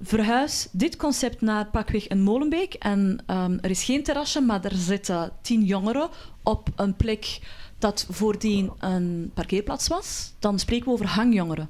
[0.00, 4.74] Verhuis dit concept naar pakweg een Molenbeek en um, er is geen terrasje, maar er
[4.74, 6.08] zitten tien jongeren
[6.42, 7.40] op een plek
[7.78, 10.32] dat voordien een parkeerplaats was.
[10.38, 11.68] Dan spreken we over hangjongeren.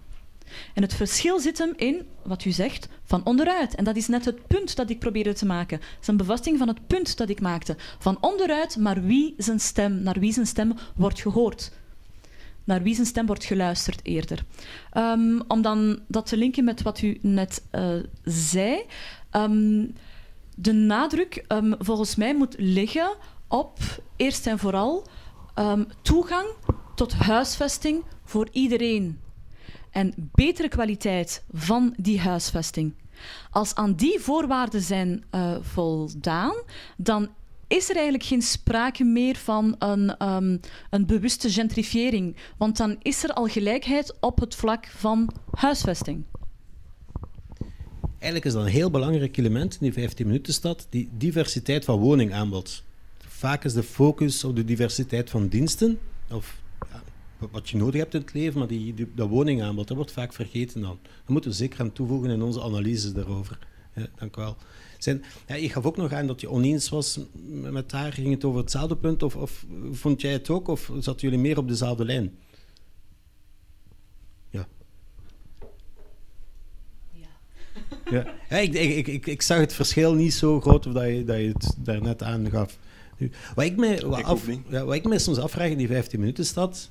[0.75, 3.75] En het verschil zit hem in, wat u zegt, van onderuit.
[3.75, 5.79] En dat is net het punt dat ik probeerde te maken.
[5.79, 7.77] Het is een bevestiging van het punt dat ik maakte.
[7.99, 11.73] Van onderuit, maar wie zijn stem, naar wie zijn stem wordt gehoord
[12.65, 14.45] naar wie zijn stem wordt geluisterd eerder.
[14.97, 18.83] Um, om dan dat te linken met wat u net uh, zei.
[19.31, 19.95] Um,
[20.55, 23.17] de nadruk um, volgens mij moet liggen
[23.49, 23.79] op
[24.17, 25.07] eerst en vooral
[26.03, 26.47] toegang
[26.95, 29.21] tot huisvesting voor iedereen.
[29.93, 32.95] En betere kwaliteit van die huisvesting.
[33.51, 36.55] Als aan die voorwaarden zijn uh, voldaan,
[36.97, 37.29] dan
[37.67, 42.37] is er eigenlijk geen sprake meer van een, um, een bewuste gentrifiering.
[42.57, 46.25] Want dan is er al gelijkheid op het vlak van huisvesting.
[48.19, 51.99] Eigenlijk is dat een heel belangrijk element in die 15 minuten stad, die diversiteit van
[51.99, 52.83] woningaanbod.
[53.19, 55.99] Vaak is de focus op de diversiteit van diensten,
[56.31, 57.03] of ja,
[57.51, 60.33] wat je nodig hebt in het leven, maar die, die, dat woningaanbod, dat wordt vaak
[60.33, 60.99] vergeten dan.
[61.03, 63.59] Daar moeten we zeker aan toevoegen in onze analyses daarover.
[63.95, 64.57] Ja, dank u wel.
[64.99, 68.13] Zijn, ja, je gaf ook nog aan dat je oneens was met haar.
[68.13, 69.23] Ging het over hetzelfde punt?
[69.23, 70.69] Of, of vond jij het ook?
[70.69, 72.39] Of zaten jullie meer op dezelfde lijn?
[74.51, 74.67] Ja.
[77.13, 77.29] Ja.
[78.11, 78.35] ja.
[78.49, 81.37] ja ik, ik, ik, ik, zag het verschil niet zo groot of dat je, dat
[81.37, 82.79] je het daarnet aangaf.
[83.55, 86.47] Wat ik me, wat, af, ja, wat ik me soms afvraag in die 15 minuten
[86.47, 86.91] stad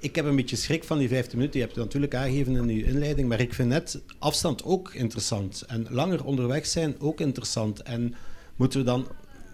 [0.00, 1.60] ik heb een beetje schrik van die 15 minuten.
[1.60, 5.64] Je hebt het natuurlijk aangegeven in je inleiding, maar ik vind net afstand ook interessant.
[5.66, 7.82] En langer onderweg zijn ook interessant.
[7.82, 8.14] En
[8.56, 9.06] moeten we dan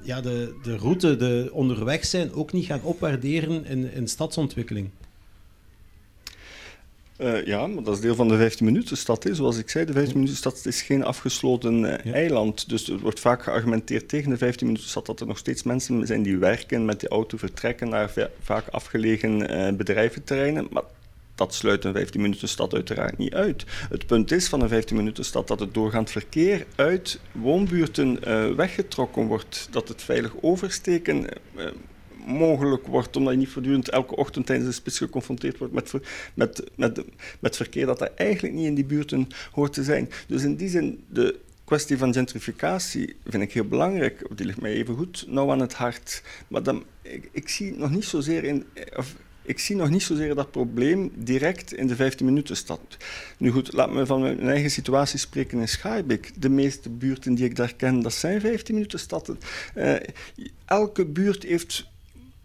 [0.02, 4.90] ja, de, de route, de onderweg zijn, ook niet gaan opwaarderen in, in stadsontwikkeling?
[7.22, 9.24] Uh, ja, maar dat is deel van de 15 minuten stad.
[9.24, 9.34] Hè.
[9.34, 12.68] Zoals ik zei, de 15 minuten stad is geen afgesloten uh, eiland.
[12.68, 16.06] Dus er wordt vaak geargumenteerd tegen de 15 minuten stad dat er nog steeds mensen
[16.06, 20.66] zijn die werken, met de auto vertrekken naar vaak afgelegen uh, bedrijventerreinen.
[20.70, 20.82] Maar
[21.34, 23.64] dat sluit een 15 minuten stad uiteraard niet uit.
[23.88, 28.20] Het punt is van een 15 minuten stad dat het doorgaand verkeer uit woonbuurten
[28.56, 29.68] weggetrokken wordt.
[29.70, 31.26] Dat het veilig oversteken
[32.26, 35.92] mogelijk wordt, omdat je niet voortdurend elke ochtend tijdens de spits geconfronteerd wordt met,
[36.34, 37.04] met, met,
[37.40, 40.10] met verkeer dat er eigenlijk niet in die buurten hoort te zijn.
[40.26, 44.26] Dus in die zin, de kwestie van gentrificatie vind ik heel belangrijk.
[44.34, 46.22] Die ligt mij even goed nou aan het hart.
[46.48, 46.84] Maar dan,
[47.32, 48.66] ik, zie nog niet zozeer in...
[48.96, 52.80] Of, ik zie nog niet zozeer dat probleem direct in de 15 minuten stad.
[53.38, 56.30] Nu goed, laat me van mijn eigen situatie spreken in Schaarbeek.
[56.36, 59.32] De meeste buurten die ik daar ken, dat zijn 15 minuten stad.
[59.76, 59.94] Uh,
[60.64, 61.90] elke buurt heeft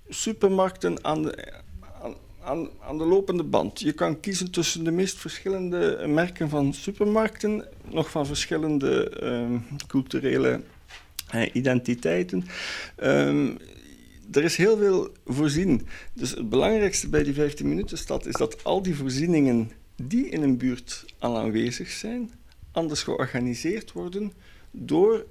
[0.10, 1.54] supermarkten aan de,
[2.42, 3.80] aan, aan, de lopende band.
[3.80, 10.62] Je kan kiezen tussen de meest verschillende merken van supermarkten, nog van verschillende um, culturele
[11.36, 12.46] uh, identiteiten.
[13.04, 13.58] Um,
[14.32, 15.88] er is heel veel voorzien.
[16.14, 20.42] Dus het belangrijkste bij die 15 minuten stad is dat al die voorzieningen die in
[20.42, 22.32] een buurt al aanwezig zijn,
[22.72, 24.34] anders georganiseerd worden
[24.72, 25.26] door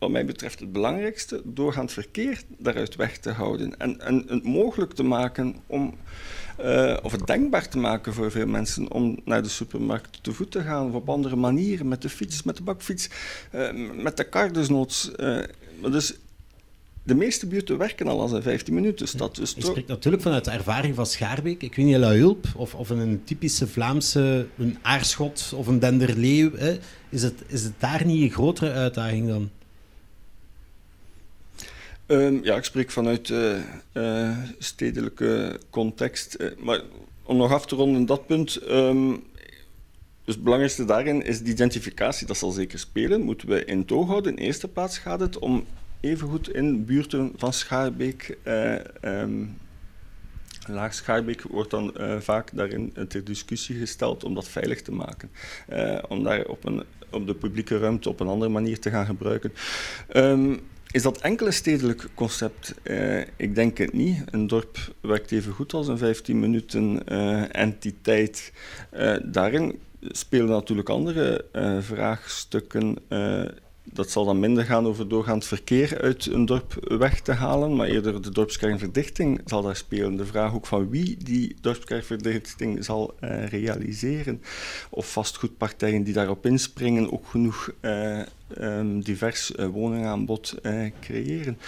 [0.00, 3.78] wat mij betreft het belangrijkste, doorgaand verkeer daaruit weg te houden.
[3.78, 5.94] En, en het mogelijk te maken om,
[6.60, 10.50] uh, of het denkbaar te maken voor veel mensen om naar de supermarkt te voet
[10.50, 13.08] te gaan, of op andere manieren, met de fiets, met de bakfiets,
[13.54, 13.68] uh,
[14.02, 15.10] met de kar desnoods.
[15.16, 15.42] Uh,
[15.90, 16.14] dus
[17.02, 19.34] de meeste buurten werken al als een 15 minuten stad.
[19.34, 21.62] Dus ik spreek natuurlijk vanuit de ervaring van Schaarbeek.
[21.62, 26.50] Ik weet niet, La Hulp of, of een typische Vlaamse een aarschot of een denderleeuw.
[26.56, 26.78] Hè.
[27.08, 29.50] Is, het, is het daar niet een grotere uitdaging dan?
[32.10, 36.36] Um, ja, ik spreek vanuit uh, stedelijke context.
[36.40, 36.80] Uh, maar
[37.22, 38.70] om nog af te ronden dat punt.
[38.70, 39.22] Um,
[40.24, 42.26] dus het belangrijkste daarin is die identificatie.
[42.26, 43.20] Dat zal zeker spelen.
[43.20, 44.36] Moeten we in toog houden.
[44.36, 45.66] In eerste plaats gaat het om
[46.00, 48.38] evengoed in buurten van Schaarbeek.
[49.02, 49.58] Um,
[50.66, 55.30] Laag Schaarbeek wordt dan vaak daarin ter discussie gesteld om dat veilig te maken.
[56.08, 59.52] om daar op, een, op de publieke ruimte op een andere manier te gaan gebruiken.
[60.16, 60.60] Um,
[60.92, 62.74] is dat enkel een stedelijk concept?
[62.82, 64.22] Uh, ik denk het niet.
[64.30, 68.52] Een dorp werkt even goed als een 15 minuten uh, entiteit.
[68.92, 71.44] Uh, daarin spelen natuurlijk andere
[71.80, 72.96] vraagstukken
[73.92, 77.86] dat zal dan minder gaan over doorgaand verkeer uit een dorp weg te halen, maar
[77.86, 80.16] eerder de dorpskernverdichting zal daar spelen.
[80.16, 83.14] De vraag ook van wie die dorpskernverdichting zal
[83.48, 84.42] realiseren.
[84.90, 87.72] Of vastgoedpartijen die daarop inspringen ook genoeg
[88.60, 90.54] um, divers uh, woningaanbod
[91.00, 91.58] creëren.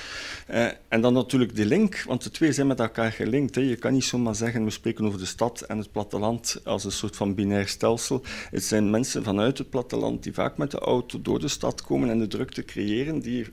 [0.88, 3.54] en dan natuurlijk de link, want de twee zijn met elkaar gelinkt.
[3.54, 3.60] Hè.
[3.60, 6.92] Je kan niet zomaar zeggen, we spreken over de stad en het platteland als een
[6.92, 8.22] soort van binair stelsel.
[8.50, 12.10] Het zijn mensen vanuit het platteland die vaak met de auto door de stad komen
[12.10, 13.46] en de drukte creëren die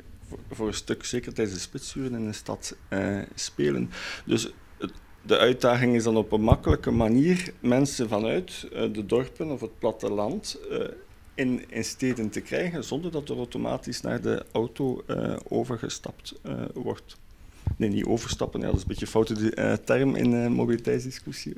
[0.52, 3.90] voor, een stuk, zeker tijdens de spitsuren in de stad, uh, spelen.
[4.26, 4.52] Dus
[5.22, 9.80] de uitdaging is dan op een makkelijke manier mensen vanuit uh, de dorpen of het
[9.80, 10.78] platteland uh,
[11.40, 15.04] in, in, steden te krijgen, zonder dat er automatisch naar de auto
[15.48, 16.40] overgestapt
[16.74, 17.18] wordt.
[17.78, 21.54] Nee, niet overstappen, ja, dat is een beetje een foute term in mobiliteitsdiscussie.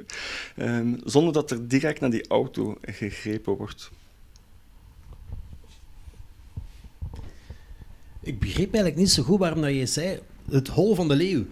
[0.57, 3.91] Um, zonder dat er direct naar die auto gegrepen wordt.
[8.23, 11.45] Ik begreep eigenlijk niet zo goed waarom dat je zei het hol van de leeuw.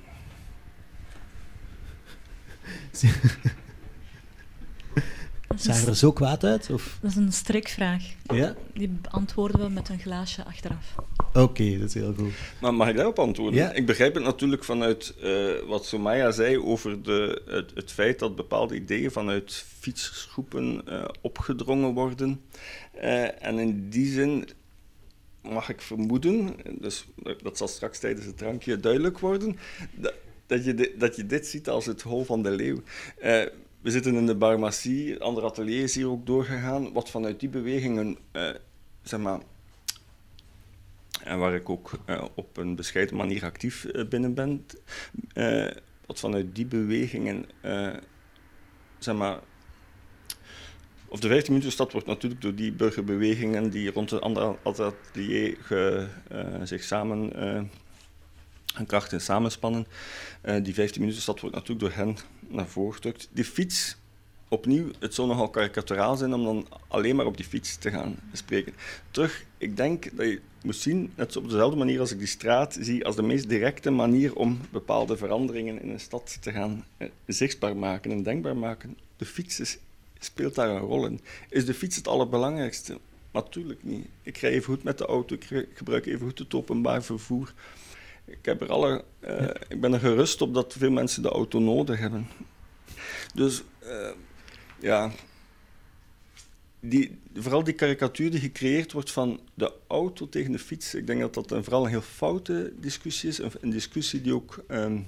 [5.58, 6.70] Zagen er zo kwaad uit?
[6.70, 6.98] Of?
[7.02, 8.04] Dat is een strikvraag.
[8.24, 8.56] Ja?
[8.74, 10.96] Die beantwoorden we met een glaasje achteraf.
[11.34, 12.34] Oké, dat is heel goed.
[12.62, 13.60] Maar mag ik daarop antwoorden?
[13.60, 13.72] Ja.
[13.72, 18.36] Ik begrijp het natuurlijk vanuit uh, wat Somaya zei over de, het, het, feit dat
[18.36, 22.42] bepaalde ideeën vanuit fietsgroepen uh, opgedrongen worden.
[22.96, 24.50] Uh, en in die zin
[25.42, 27.06] mag ik vermoeden, dus
[27.42, 29.58] dat zal straks tijdens het drankje duidelijk worden,
[29.96, 30.14] dat,
[30.48, 32.82] dat, je, dat je dit ziet als het hol van de leeuw.
[33.82, 38.18] We zitten in de barmacie, ander atelier is hier ook doorgegaan, wat vanuit die bewegingen,
[38.32, 38.50] uh,
[39.02, 39.40] zeg maar,
[41.24, 44.66] en waar ik ook uh, op een bescheiden manier actief binnen ben,
[46.06, 47.46] wat vanuit die bewegingen,
[48.98, 49.40] zeg maar,
[51.08, 55.58] of de 15 minuten stad wordt natuurlijk door die burgerbewegingen die rond het andere atelier
[56.64, 57.32] zich samen
[58.74, 59.88] hun krachten samenspannen.
[60.46, 63.30] Uh, die 15 minuten stad wordt natuurlijk door hen naar voren gedrukt.
[63.32, 63.98] Die fiets,
[64.48, 68.16] opnieuw, het zou nogal karikaturaal zijn om dan alleen maar op die fiets te gaan
[68.34, 68.74] spreken.
[69.12, 72.78] Terug, ik denk dat je moet zien, net op dezelfde manier als ik die straat
[72.80, 76.86] zie, als de meest directe manier om bepaalde veranderingen in een stad te gaan
[77.26, 78.98] zichtbaar maken en denkbaar maken.
[79.18, 79.78] De fiets
[80.20, 81.22] speelt daar een rol in.
[81.50, 83.00] Is de fiets het allerbelangrijkste?
[83.32, 84.08] Natuurlijk niet.
[84.24, 87.54] Ik rij even goed met de auto, ik gebruik even goed het openbaar vervoer.
[88.30, 91.60] Ik, heb er alle, uh, ik ben er gerust op dat veel mensen de auto
[91.60, 92.28] nodig hebben.
[93.34, 94.10] Dus uh,
[94.80, 95.12] ja,
[96.80, 101.20] die, vooral die karikatuur die gecreëerd wordt van de auto tegen de fiets, ik denk
[101.20, 103.38] dat dat een, vooral een heel foute discussie is.
[103.38, 105.08] Een, een discussie die ook um,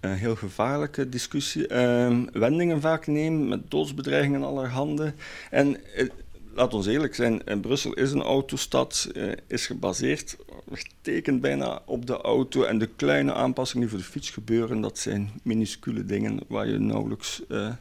[0.00, 5.14] een heel gevaarlijke discussie, uh, wendingen vaak nemen met doodsbedreigingen allerhande.
[5.50, 6.08] En uh,
[6.56, 10.36] laat ons eerlijk zijn, in Brussel is een autostad, uh, is gebaseerd,
[10.72, 12.62] getekend bijna op de auto.
[12.62, 16.78] En de kleine aanpassingen die voor de fiets gebeuren, dat zijn minuscule dingen waar je
[16.78, 17.72] nauwelijks, uh,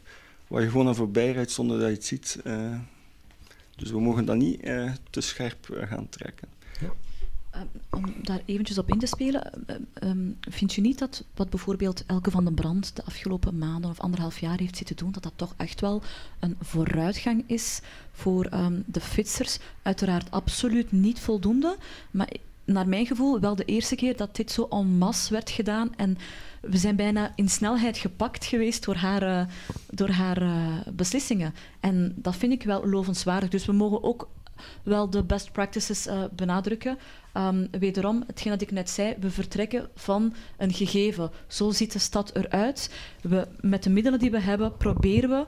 [0.47, 2.39] waar je gewoon aan voorbij rijdt zonder dat je het ziet.
[3.75, 4.61] dus we mogen dat niet
[5.09, 6.47] te scherp gaan trekken.
[7.55, 9.51] Ehm, om daar eventjes op in te spelen,
[10.03, 13.99] um, vind je niet dat wat bijvoorbeeld Elke van den Brand de afgelopen maanden of
[13.99, 16.01] anderhalf jaar heeft zitten doen, dat dat toch echt wel
[16.39, 18.49] een vooruitgang is voor
[18.85, 19.57] de fietsers?
[19.81, 21.77] Uiteraard absoluut niet voldoende,
[22.11, 22.29] maar
[22.65, 26.17] naar mijn gevoel wel de eerste keer dat dit zo en masse werd gedaan en
[26.61, 29.45] we zijn bijna in snelheid gepakt geweest door haar, uh,
[29.89, 31.53] door haar uh, beslissingen.
[31.79, 33.49] En dat vind ik wel lovenswaardig.
[33.49, 34.27] Dus we mogen ook
[34.83, 36.97] wel de best practices uh, benadrukken.
[37.33, 41.31] Um, wederom, hetgeen dat ik net zei, we vertrekken van een gegeven.
[41.47, 42.89] Zo ziet de stad eruit.
[43.21, 45.45] We, met de middelen die we hebben, proberen we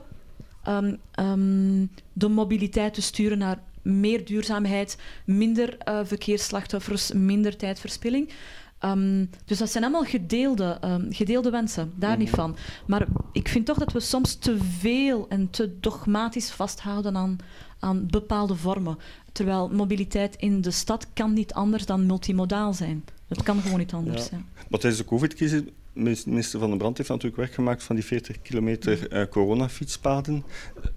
[0.70, 8.32] um, um, de mobiliteit te sturen naar meer duurzaamheid, minder uh, verkeersslachtoffers, minder tijdverspilling.
[8.84, 12.36] Um, dus dat zijn allemaal gedeelde, um, gedeelde wensen, daar niet mhm.
[12.36, 12.56] van.
[12.86, 17.38] Maar ik vind toch dat we soms te veel en te dogmatisch vasthouden aan,
[17.78, 18.98] aan bepaalde vormen.
[19.32, 23.04] Terwijl mobiliteit in de stad kan niet anders dan multimodaal zijn.
[23.28, 24.28] Het kan gewoon niet anders.
[24.28, 24.40] Ja.
[24.68, 25.62] Maar tijdens de COVID-crisis,
[26.26, 30.44] minister Van den Brand heeft natuurlijk weggemaakt van die 40 kilometer uh, coronafietspaden.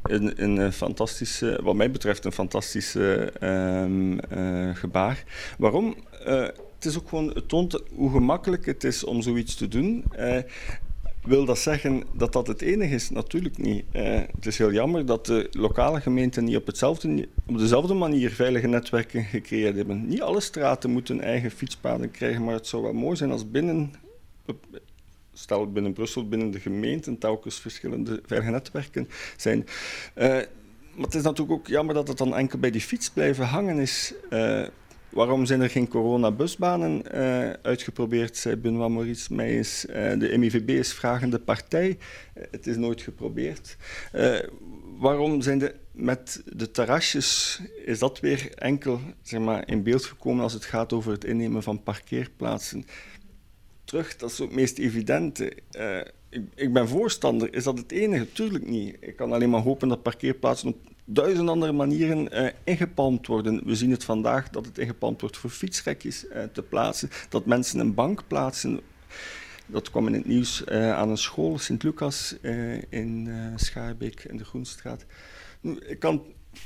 [0.03, 5.23] Een, een, een, fantastische, wat mij betreft, een fantastische uh, uh, gebaar.
[5.57, 5.95] Waarom?
[6.81, 10.03] Het is ook gewoon, toont hoe gemakkelijk het is om zoiets te doen.
[11.23, 13.09] Wil dat zeggen dat dat het enige is?
[13.09, 13.85] Natuurlijk niet.
[13.93, 18.31] Uh, het is heel jammer dat de lokale gemeenten niet op, hetzelfde, op dezelfde manier
[18.31, 20.07] veilige netwerken gecreëerd hebben.
[20.07, 23.93] Niet alle straten moeten eigen fietspaden krijgen, maar het zou wel mooi zijn als binnen,
[25.33, 29.65] stel binnen Brussel, binnen de gemeenten, telkens verschillende veilige netwerken zijn.
[30.15, 30.25] Uh,
[30.95, 33.77] maar het is natuurlijk ook jammer dat het dan enkel bij die fiets blijven hangen
[33.77, 34.13] is.
[35.11, 39.85] Waarom zijn er geen coronabusbanen uh, uitgeprobeerd, zei Benoît Maurice Meijers.
[39.85, 41.89] Uh, de MIVB is vragende partij.
[41.89, 43.77] Uh, het is nooit geprobeerd.
[44.97, 50.43] waarom zijn de, met de terrasjes, is dat weer enkel zeg maar, in beeld gekomen
[50.43, 52.85] als het gaat over het innemen van parkeerplaatsen?
[53.83, 55.53] Terug, dat is het meest evidente.
[56.29, 57.53] Ik, ik, ben voorstander.
[57.53, 58.31] Is dat het enige?
[58.31, 58.97] Tuurlijk niet.
[58.99, 60.77] Ik kan alleen maar hopen dat parkeerplaatsen op
[61.13, 63.61] duizend andere manieren uh, ingepalmd worden.
[63.65, 67.79] We zien het vandaag dat het ingepalmd wordt voor fietsrekjes uh, te plaatsen, dat mensen
[67.79, 68.79] een bank plaatsen.
[69.65, 72.35] Dat kwam in het nieuws uh, aan een school, Sint-Lucas,
[72.89, 75.05] in Schaarbeek, in de Groenstraat.
[75.61, 76.23] Nu, ik kan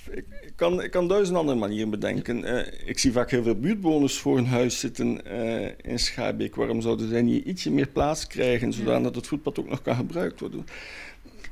[0.09, 0.25] ik,
[0.55, 2.43] kan, ik kan duizend andere manieren bedenken.
[2.43, 6.55] Uh, ik zie vaak heel veel buurtbewoners voor hun huis zitten uh, in Schaarbeek.
[6.55, 10.39] Waarom zouden zij niet ietsje meer plaats krijgen, zodat het voetpad ook nog kan gebruikt
[10.39, 10.65] worden?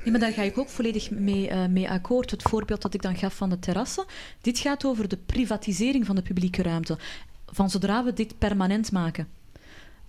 [0.04, 2.32] Ja, maar daar ga ik ook volledig mee, uh, mee akkoord.
[2.32, 4.06] Het voorbeeld dat ik dan gaf van de terrassen.
[4.41, 6.97] Dit gaat over de privatisering van de publieke ruimte.
[7.45, 9.28] Van zodra we dit permanent maken.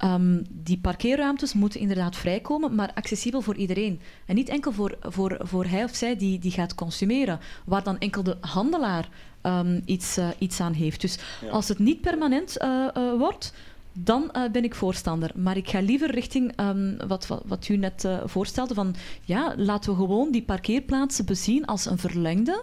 [0.05, 4.01] Um, die parkeerruimtes moeten inderdaad vrijkomen, maar accessibel voor iedereen.
[4.27, 7.99] En niet enkel voor, voor, voor hij of zij die, die gaat consumeren, waar dan
[7.99, 9.09] enkel de handelaar
[9.43, 11.01] um, iets, uh, iets aan heeft.
[11.01, 11.51] Dus ja.
[11.51, 12.89] als het niet permanent uh,
[13.19, 13.53] wordt,
[13.99, 15.31] dan uh, ben ik voorstander.
[15.35, 19.91] Maar ik ga liever richting um, wat, wat, u net uh, voorstelde: van ja, laten
[19.91, 22.63] we gewoon die parkeerplaatsen bezien als een verlengde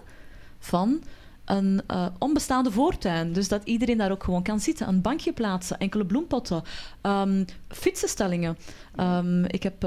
[0.58, 1.02] van
[1.44, 3.32] een uh, onbestaande voortuin.
[3.32, 4.88] Dus dat iedereen daar ook gewoon kan zitten.
[4.88, 6.62] Een bankje plaatsen, enkele bloempotten,
[7.02, 8.56] um, fietsenstellingen.
[9.00, 9.86] Um, ik heb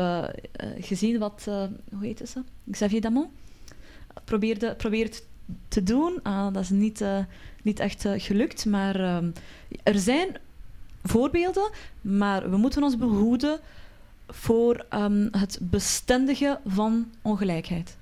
[0.79, 1.43] gezien wat,
[1.91, 2.41] hoe heet ze?
[2.71, 3.27] Xavier Damon
[4.23, 5.23] probeerde, probeert
[5.67, 6.19] te doen.
[6.23, 7.03] Ah, dat is niet,
[7.61, 8.95] niet echt gelukt, maar
[9.83, 10.37] er zijn
[11.09, 11.69] voorbeelden,
[12.01, 13.59] maar we moeten ons behoeden
[14.27, 17.97] voor um, het bestendigen van ongelijkheid.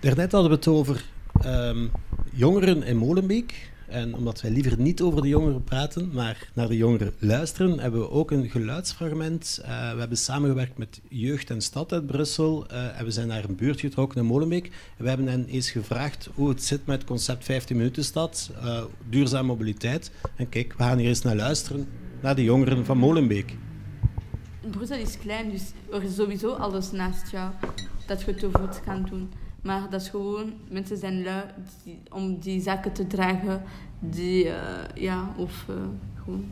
[0.00, 1.04] Daarnet hadden we het over
[1.44, 1.90] um,
[2.32, 3.69] jongeren in Molenbeek.
[3.90, 8.00] En omdat wij liever niet over de jongeren praten, maar naar de jongeren luisteren, hebben
[8.00, 9.58] we ook een geluidsfragment.
[9.62, 13.44] Uh, we hebben samengewerkt met Jeugd en Stad uit Brussel uh, en we zijn naar
[13.44, 14.66] een buurt getrokken in Molenbeek.
[14.66, 18.50] En we hebben hen eens gevraagd hoe het zit met het concept 15 minuten stad,
[18.64, 20.10] uh, duurzame mobiliteit.
[20.36, 21.88] En kijk, we gaan hier eens naar luisteren,
[22.20, 23.56] naar de jongeren van Molenbeek.
[24.70, 25.62] Brussel is klein, dus
[25.92, 27.50] er is sowieso alles naast jou
[28.06, 29.30] dat je te voet kan doen.
[29.62, 31.44] Maar dat is gewoon, mensen zijn lui
[32.10, 33.62] om die zaken te dragen.
[33.98, 34.54] Die, uh,
[34.94, 35.76] ja, of uh,
[36.22, 36.44] gewoon.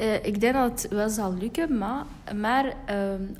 [0.00, 2.04] Uh, ik denk dat het wel zal lukken, maar,
[2.36, 2.76] maar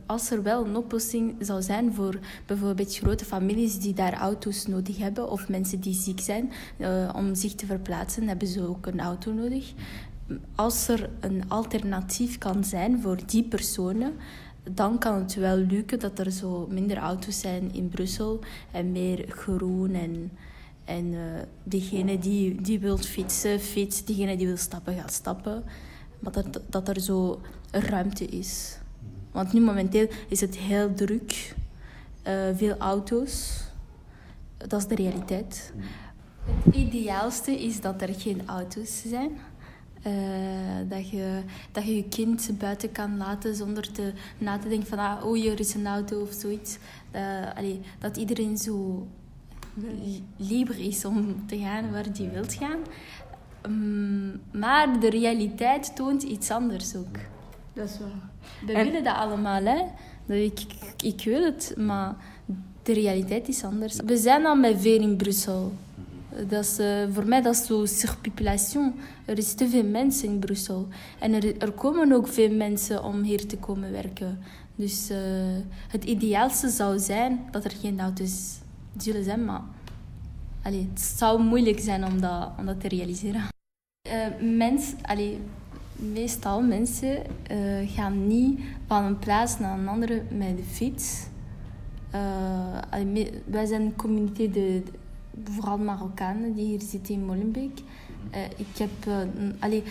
[0.06, 4.98] als er wel een oplossing zou zijn voor bijvoorbeeld grote families die daar auto's nodig
[4.98, 6.52] hebben, of mensen die ziek zijn,
[7.14, 9.72] om zich te verplaatsen, hebben ze ook een auto nodig.
[10.54, 14.12] Als er een alternatief kan zijn voor die personen,
[14.70, 18.40] dan kan het wel lukken dat er zo minder auto's zijn in Brussel
[18.70, 20.30] en meer groen en,
[20.84, 21.20] en uh,
[21.62, 25.64] degene die, die wil fietsen, fietst, diegene die wil stappen, gaat stappen.
[26.18, 27.40] Maar dat, dat er zo
[27.70, 28.78] ruimte is.
[29.32, 31.54] Want nu momenteel is het heel druk,
[32.26, 33.62] uh, veel auto's.
[34.56, 35.72] Dat is de realiteit.
[36.64, 39.30] Het ideaalste is dat er geen auto's zijn.
[40.06, 40.12] Uh,
[40.88, 41.42] dat, je,
[41.72, 45.34] dat je je kind buiten kan laten zonder te, na te denken van ah, oh,
[45.34, 46.78] hier is een auto of zoiets.
[47.14, 49.06] Uh, allee, dat iedereen zo
[50.36, 52.78] liever is om te gaan waar hij wilt gaan.
[53.66, 57.16] Um, maar de realiteit toont iets anders ook.
[57.72, 58.30] Dat is waar.
[58.66, 58.84] We en...
[58.84, 59.82] willen dat allemaal, hè.
[60.34, 62.16] Ik, ik, ik wil het, maar
[62.82, 63.96] de realiteit is anders.
[64.04, 65.72] We zijn al met veel in Brussel.
[66.46, 68.94] Dat is, uh, voor mij dat zo surpopulation.
[69.24, 70.88] Er is te veel mensen in Brussel.
[71.18, 74.38] En er, er komen ook veel mensen om hier te komen werken.
[74.74, 75.18] Dus uh,
[75.88, 78.58] het ideaalste zou zijn dat er geen auto's
[78.96, 79.44] zullen zijn.
[79.44, 79.62] Maar
[80.62, 83.42] allee, het zou moeilijk zijn om dat, om dat te realiseren.
[84.08, 85.40] Uh, mens, allee,
[85.96, 87.22] meestal mensen
[87.86, 91.26] gaan niet van een plaats naar een andere met de fiets.
[92.90, 94.82] Allee, wij zijn een community de
[95.44, 97.78] vooral Marokkanen die hier zitten in Molenbeek.
[98.34, 99.16] Uh, ik heb, uh,
[99.58, 99.82] allee,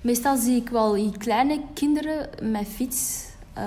[0.00, 3.26] meestal zie ik wel kleine kinderen met fiets
[3.58, 3.62] uh,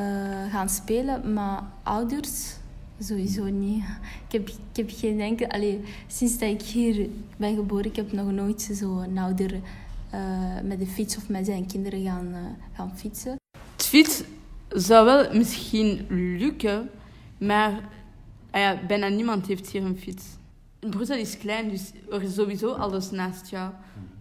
[0.52, 2.56] gaan spelen, maar ouders
[3.00, 3.84] sowieso niet.
[4.28, 8.12] Ik heb, ik heb geen enkel, allee, sinds dat ik hier ben geboren, ik heb
[8.12, 9.60] nog nooit zo een ouder
[10.64, 13.36] met de fiets of met zijn kinderen gaan, gaan fietsen.
[13.78, 14.24] fiets
[14.70, 16.06] zou wel misschien
[16.38, 16.90] lukken,
[17.38, 17.72] maar
[18.52, 20.24] ah ja, bijna niemand heeft hier een fiets.
[20.90, 23.72] Brussel is klein, dus er is sowieso alles naast jou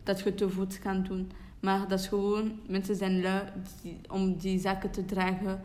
[0.05, 1.31] dat je te voet kan doen.
[1.61, 3.43] Maar dat is gewoon, mensen zijn lui
[3.83, 5.61] die- om die zaken te dragen.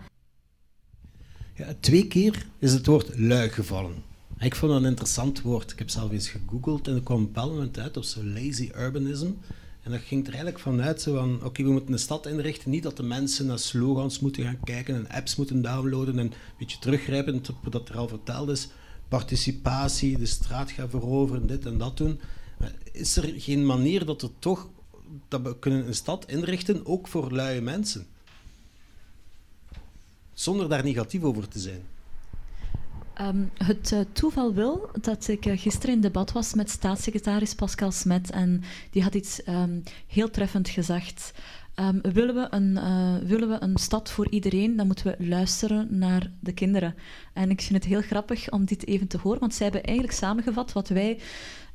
[1.55, 4.03] Ja, twee keer is het woord lui gevallen.
[4.39, 5.71] Ik vond dat een interessant woord.
[5.71, 8.23] Ik heb zelf eens gegoogeld en er kwam op een bepaald moment uit op zo
[8.23, 9.29] lazy urbanism.
[9.81, 12.69] En dat ging er eigenlijk vanuit zo van, oké, we moeten een stad inrichten.
[12.71, 16.33] Niet dat de mensen naar slogans moeten gaan kijken en apps moeten downloaden en een
[16.57, 18.67] beetje teruggrijpend op wat er al verteld is.
[19.07, 22.19] Participatie, de straat gaan veroveren, dit en dat doen.
[22.91, 24.69] Is er geen manier dat er toch,
[25.27, 28.07] dat we kunnen een stad inrichten, ook voor luie mensen?
[30.33, 31.81] Zonder daar negatief over te zijn.
[33.15, 37.91] Ehm, het eh, toeval wil dat ik eh, gisteren in debat was met staatssecretaris Pascal
[37.91, 41.33] Smet en die had iets ehm, heel treffend gezegd.
[41.75, 45.87] Ehm, willen, we een, eh, willen we een stad voor iedereen, dan moeten we luisteren
[45.97, 46.95] naar de kinderen.
[47.33, 50.17] En ik vind het heel grappig om dit even te horen, want zij hebben eigenlijk
[50.17, 51.19] samengevat wat wij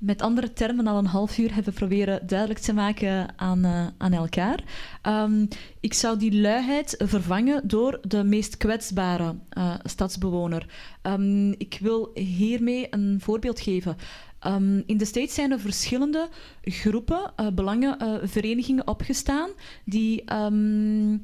[0.00, 4.12] met andere termen al een half uur hebben proberen duidelijk te maken aan, eh, aan
[4.12, 4.64] elkaar.
[5.02, 5.46] Ehm,
[5.80, 10.66] ik zou die luiheid vervangen door de meest kwetsbare eh, stadsbewoner.
[11.02, 13.96] Ehm, ik wil hiermee een voorbeeld geven.
[14.40, 16.28] Ehm, in de States zijn er verschillende
[16.62, 19.50] groepen, eh, belangenverenigingen opgestaan
[19.84, 21.16] die ehm,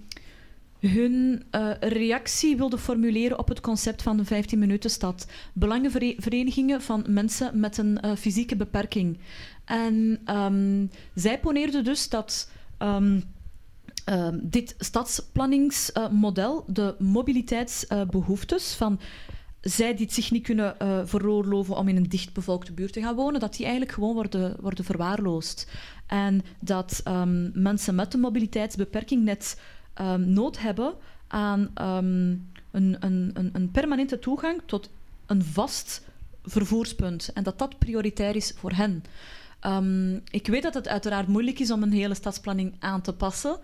[0.81, 5.27] hun eh, reactie wilden formuleren op het concept van de 15-minuten-stad.
[5.53, 9.19] Belangenverenigingen van mensen met een eh, fysieke beperking.
[9.65, 12.51] En ehm, zij poneerden dus dat
[14.43, 19.01] dit stadsplanningsmodel de mobiliteitsbehoeftes van
[19.69, 23.15] zij die het zich niet kunnen eh, veroorloven om in een dichtbevolkte buurt te gaan
[23.15, 25.71] wonen, dat die eigenlijk gewoon worden, worden verwaarloosd.
[26.07, 29.61] En dat ehm, mensen met een mobiliteitsbeperking net
[29.95, 30.95] ehm, nood hebben
[31.27, 32.31] aan ehm,
[32.71, 34.91] een, een, een, een permanente toegang tot
[35.27, 36.05] een vast
[36.45, 37.31] vervoerspunt.
[37.35, 39.05] En dat dat prioritair is voor hen.
[40.31, 43.59] Ik weet dat het uiteraard moeilijk is om een hele stadsplanning aan te passen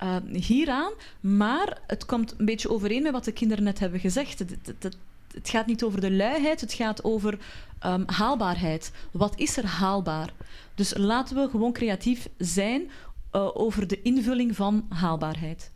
[0.00, 4.38] eh, hieraan, maar het komt een beetje overeen met wat de kinderen net hebben gezegd.
[4.38, 4.96] Het,
[5.34, 7.38] het gaat niet over de luiheid, het gaat over
[7.78, 8.92] ehm, haalbaarheid.
[9.10, 10.32] Wat is er haalbaar?
[10.74, 12.90] Dus laten we gewoon creatief zijn
[13.30, 15.70] eh, over de invulling van haalbaarheid.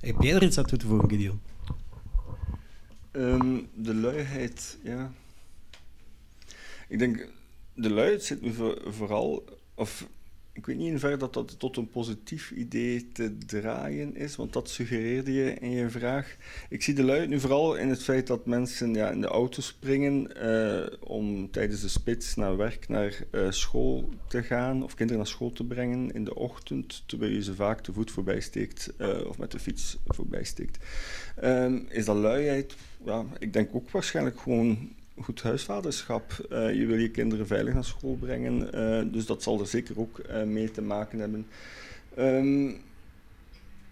[0.00, 1.40] Heb jij er iets aan toe te voegen, Gideon?
[3.10, 5.12] Ehm, de luiheid, ja.
[6.88, 7.28] Ik denk,
[7.74, 10.06] de luiheid zit me voor- vooral, of
[10.60, 14.52] ik weet niet in ver dat dat tot een positief idee te draaien is, want
[14.52, 16.36] dat suggereerde je in je vraag.
[16.68, 19.60] Ik zie de luiheid nu vooral in het feit dat mensen ja, in de auto
[19.60, 25.22] springen eh, om tijdens de spits naar werk, naar eh, school te gaan, of kinderen
[25.22, 28.92] naar school te brengen in de ochtend, terwijl je ze vaak te voet voorbij steekt
[28.96, 30.78] eh, of met de fiets voorbij steekt.
[31.36, 32.74] Ehm, is dat luiheid?
[33.04, 34.92] Ja, ik denk ook waarschijnlijk gewoon
[35.22, 36.46] goed huisvaderschap.
[36.50, 39.98] Eh, je wil je kinderen veilig naar school brengen, eh, dus dat zal er zeker
[39.98, 41.46] ook eh, mee te maken hebben.
[42.14, 42.70] Ehm,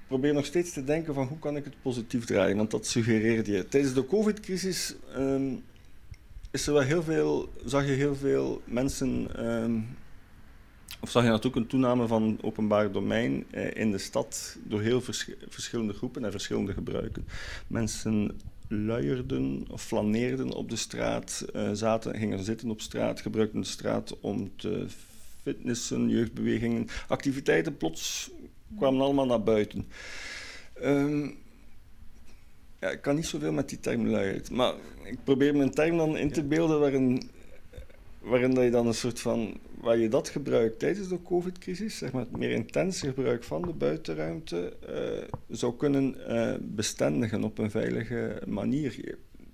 [0.07, 3.53] probeer nog steeds te denken van hoe kan ik het positief draaien, want dat suggereerde
[3.53, 3.69] je.
[3.69, 5.55] Tijdens de covid-crisis ehm,
[6.51, 9.81] is er wel heel veel, zag je heel veel mensen, ehm,
[11.01, 15.31] of zag je natuurlijk een toename van openbaar domein in de stad door heel vers-
[15.49, 17.27] verschillende groepen en verschillende gebruiken.
[17.67, 23.67] Mensen luierden of flaneerden op de straat, eh, zaten, gingen zitten op straat, gebruikten de
[23.67, 24.87] straat om te
[25.43, 28.31] fitnessen, jeugdbewegingen, activiteiten plots
[28.79, 29.87] kwamen allemaal naar buiten.
[30.73, 31.29] Ehm,
[32.81, 35.97] ja, ik kan niet zoveel met die term luiheid, maar ik probeer me een term
[35.97, 37.31] dan in te beelden waarin,
[38.21, 42.13] waarin dat je dan een soort van, waar je dat gebruikt tijdens de covid-crisis, zeg
[42.13, 47.71] maar het meer intense gebruik van de buitenruimte, eh, zou kunnen eh, bestendigen op een
[47.71, 48.91] veilige manier.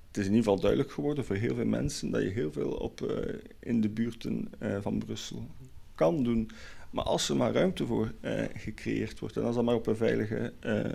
[0.06, 2.70] Het is in ieder geval duidelijk geworden voor heel veel mensen dat je heel veel
[2.70, 4.50] op, eh, in de buurten
[4.80, 5.46] van Brussel
[5.94, 6.50] kan doen.
[6.90, 8.12] Maar als er maar ruimte voor
[8.54, 10.52] gecreëerd wordt en als dat maar op een veilige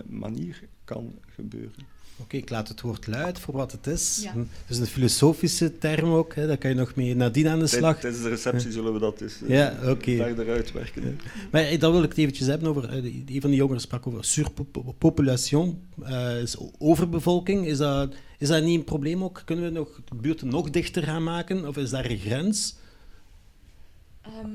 [0.07, 1.98] manier kan gebeuren.
[2.21, 4.19] Oké, ik laat het woord luid voor wat het is.
[4.23, 4.33] Ja.
[4.37, 6.47] Het is een filosofische term ook, hè.
[6.47, 7.99] daar kan je nog mee nadien aan de slag.
[7.99, 10.15] Tijdens de receptie zullen we dat dus eh, Ja, oké.
[10.15, 11.19] verder uitwerken.
[11.51, 13.81] Maar eh, dan wil ik het eventjes hebben over, eh, die- een van die jongeren
[13.81, 17.65] sprak over surpopulation, eh, is overbevolking.
[17.65, 19.41] Is dat, is dat niet een probleem ook?
[19.45, 21.67] Kunnen we nog de buurten nog dichter gaan maken?
[21.67, 22.75] Of is daar een grens?
[24.21, 24.47] Ehm,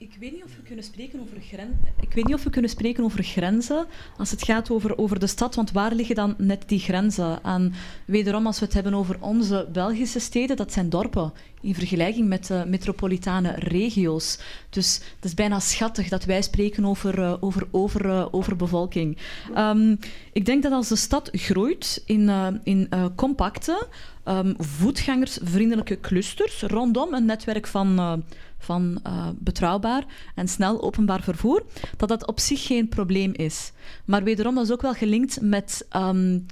[0.00, 1.80] ik weet niet of we kunnen spreken over gren...
[2.00, 3.86] Ik weet niet of we kunnen spreken over grenzen
[4.16, 7.42] als het gaat over, over de stad, want waar liggen dan net die grenzen?
[7.42, 7.72] En
[8.04, 11.32] wederom, als we het hebben over onze Belgische steden, dat zijn dorpen.
[11.60, 14.38] in vergelijking met de metropolitane regio's.
[14.70, 19.18] Dus het is bijna schattig dat wij spreken over, uh, over, over, uh, overbevolking.
[19.56, 19.98] Um,
[20.32, 23.86] ik denk dat als de stad groeit in, uh, in compacte,
[24.24, 28.22] um, voetgangersvriendelijke clusters rondom een netwerk van
[28.60, 30.04] van uh, betrouwbaar
[30.34, 31.64] en snel openbaar vervoer,
[31.96, 33.72] dat dat op zich geen probleem is.
[34.04, 36.46] Maar wederom, dat is ook wel gelinkt met, um,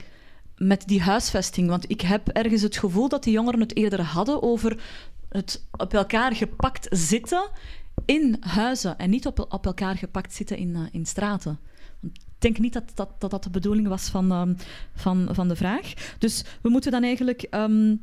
[0.57, 1.69] met die huisvesting.
[1.69, 4.83] Want ik heb ergens het gevoel dat die jongeren het eerder hadden over
[5.29, 7.51] het op elkaar gepakt zitten
[8.05, 11.59] in huizen en niet op, op elkaar gepakt zitten in, uh, in straten.
[12.03, 14.57] Ik denk niet dat dat, dat, dat de bedoeling was van, um,
[14.95, 15.93] van, van de vraag.
[16.19, 18.01] Dus we moeten dan eigenlijk um,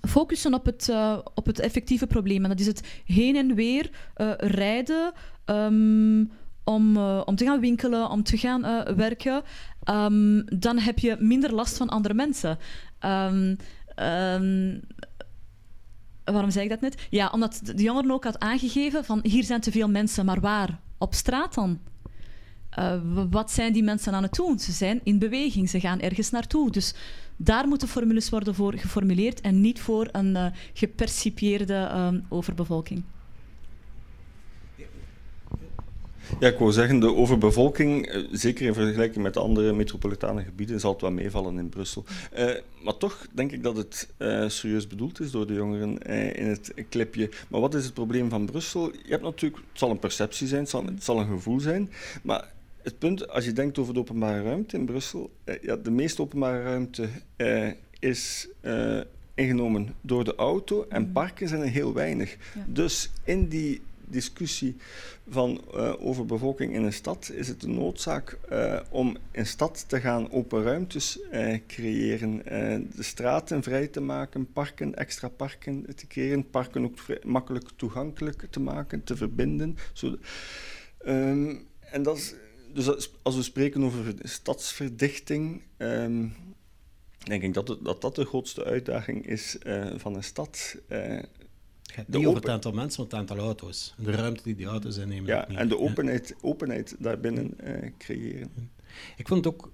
[0.00, 2.42] focussen op het, uh, op het effectieve probleem.
[2.42, 5.12] En dat is het heen en weer uh, rijden
[5.46, 6.30] um,
[6.64, 8.60] om, uh, om te gaan winkelen, om te gaan
[8.96, 9.42] werken.
[9.90, 12.58] Um, dan heb je minder last van andere mensen.
[13.00, 13.56] Um,
[16.24, 17.06] waarom zei ik dat net?
[17.10, 20.80] Ja, omdat de jongeren ook had aangegeven van hier zijn te veel mensen, maar waar?
[20.98, 21.78] Op straat dan?
[23.30, 24.58] Wat zijn die mensen aan het doen?
[24.58, 26.70] Ze zijn in beweging, ze gaan ergens naartoe.
[26.70, 26.94] Dus
[27.40, 33.02] daar moeten formules worden voor geformuleerd en niet voor een uh, gepercipieerde uh, overbevolking.
[36.40, 40.92] Ja, ik wou zeggen, de overbevolking, eh, zeker in vergelijking met andere metropolitane gebieden, zal
[40.92, 42.04] het wel meevallen in Brussel.
[42.38, 42.50] Uh,
[42.82, 44.08] maar toch denk ik dat het
[44.52, 45.98] serieus bedoeld is door de jongeren
[46.36, 47.30] in het clipje.
[47.48, 48.92] Maar wat is het probleem van Brussel?
[48.92, 51.90] Je hebt natuurlijk, het zal een perceptie zijn, het zal, het zal een gevoel zijn,
[52.22, 52.48] maar
[52.88, 56.22] het punt, als je denkt over de openbare ruimte in Brussel, eh, ja, de meeste
[56.22, 57.68] openbare ruimte eh,
[57.98, 59.00] is eh,
[59.34, 61.12] ingenomen door de auto en mhm.
[61.12, 62.36] parken zijn er heel weinig.
[62.66, 63.80] Dus in die
[64.10, 64.76] discussie
[65.28, 69.84] van uh, over bevolking in een stad is het een noodzaak uh, om in stad
[69.88, 72.42] te gaan open ruimtes uh, creëren,
[72.96, 78.60] de straten vrij te maken, parken, extra parken te creëren, parken ook makkelijk toegankelijk te
[78.60, 79.76] maken, te verbinden.
[79.92, 80.16] Zo,
[81.06, 82.34] um, en dat is
[82.72, 86.34] dus als we spreken over stadsverdichting, um,
[87.18, 90.76] denk ik dat, het, dat dat de grootste uitdaging is uh, van een stad.
[90.88, 91.22] Uh,
[92.06, 93.94] niet over het aantal mensen, maar het aantal auto's.
[93.98, 95.26] De ruimte die die auto's innemen.
[95.26, 98.70] Ja, en de openheid, openheid daarbinnen uh, creëren.
[99.16, 99.70] Ik vond het ook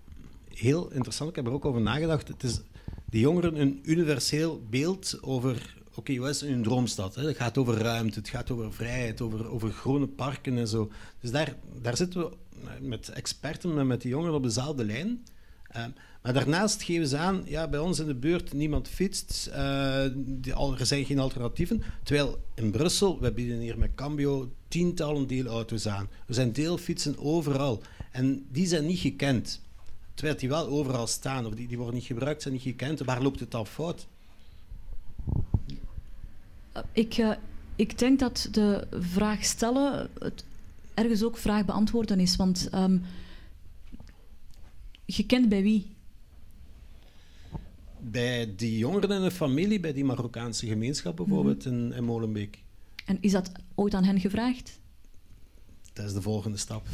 [0.49, 2.29] heel interessant, ik heb er ook over nagedacht.
[2.29, 2.61] Het is
[3.05, 7.15] de jongeren een universeel beeld over oké, okay, wat is een droomstad?
[7.15, 7.27] Hè?
[7.27, 10.91] Het gaat over ruimte, het gaat over vrijheid, over, over groene parken en zo.
[11.21, 12.37] Dus daar, daar zitten we
[12.81, 15.25] met experten en met die jongeren op dezelfde lijn.
[15.77, 15.85] Uh,
[16.23, 20.05] maar daarnaast geven ze aan, ja, bij ons in de buurt niemand fietst, uh,
[20.79, 21.83] er zijn geen alternatieven.
[22.03, 26.09] Terwijl in Brussel, we bieden hier met Cambio tientallen deelauto's aan.
[26.27, 27.83] Er zijn deelfietsen overal.
[28.13, 29.61] En die zijn niet gekend.
[30.15, 33.01] Terwijl die wel overal staan, of die, die worden niet gebruikt, zijn niet gekend.
[33.01, 34.07] Waar loopt het al fout?
[36.93, 37.37] Ik,
[37.77, 40.45] ik denk dat de vraag stellen het
[40.95, 42.37] ergens ook vraag beantwoorden is.
[42.37, 43.03] Want um,
[45.05, 45.97] je kent bij wie?
[48.01, 51.85] Bij die jongeren in de familie, bij die Marokkaanse gemeenschap bijvoorbeeld mm -hmm.
[51.85, 52.63] in, in Molenbeek.
[53.05, 54.81] En is dat ooit aan hen gevraagd?
[55.93, 56.87] Dat is de volgende stap.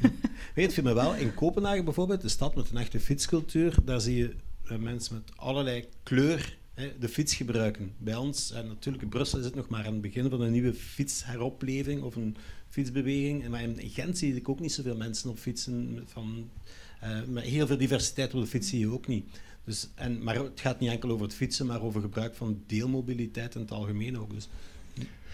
[0.54, 4.16] Weet je me wel, in Kopenhagen bijvoorbeeld, de stad met een echte fietscultuur, daar zie
[4.16, 4.34] je
[4.64, 6.56] uh, mensen met allerlei kleur
[6.98, 7.94] de fiets gebruiken.
[7.98, 10.52] Bij ons, en natuurlijk in Brussel is het nog maar aan het begin van een
[10.52, 12.36] nieuwe fietsheropleving of een
[12.76, 13.48] fietsbeweging.
[13.48, 16.02] Maar in Gent zie ik ook niet zoveel mensen op fietsen.
[16.06, 16.48] Van,
[17.04, 19.24] uh, met heel veel diversiteit op de fiets zie je ook niet.
[19.64, 23.54] Dus, en, maar het gaat niet enkel over het fietsen, maar over gebruik van deelmobiliteit
[23.54, 24.34] in het algemeen ook.
[24.34, 24.48] Dus,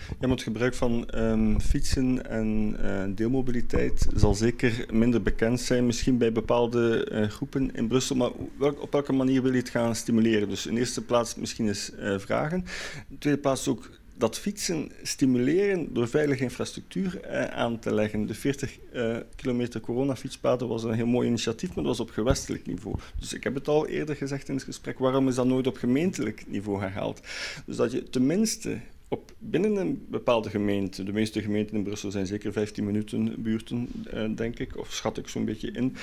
[0.08, 5.86] ja, maar het gebruik van um, fietsen en uh, deelmobiliteit zal zeker minder bekend zijn,
[5.86, 8.16] misschien bij bepaalde uh, groepen in Brussel.
[8.16, 10.48] Maar op welke manier wil je het gaan stimuleren?
[10.48, 12.64] Dus in eerste plaats misschien eens vragen.
[13.08, 18.26] In tweede plaats ook dat fietsen stimuleren door veilige infrastructuur eh, aan te leggen.
[18.26, 22.66] De 40 eh, kilometer coronafietspaden was een heel mooi initiatief, maar dat was op gewestelijk
[22.66, 22.96] niveau.
[23.18, 25.76] Dus ik heb het al eerder gezegd in het gesprek, waarom is dat nooit op
[25.76, 27.20] gemeentelijk niveau herhaald?
[27.66, 32.26] Dus dat je tenminste op, binnen een bepaalde gemeente, de meeste gemeenten in Brussel zijn
[32.26, 35.96] zeker 15 minuten buurten, eh, denk ik, of schat ik zo'n beetje in.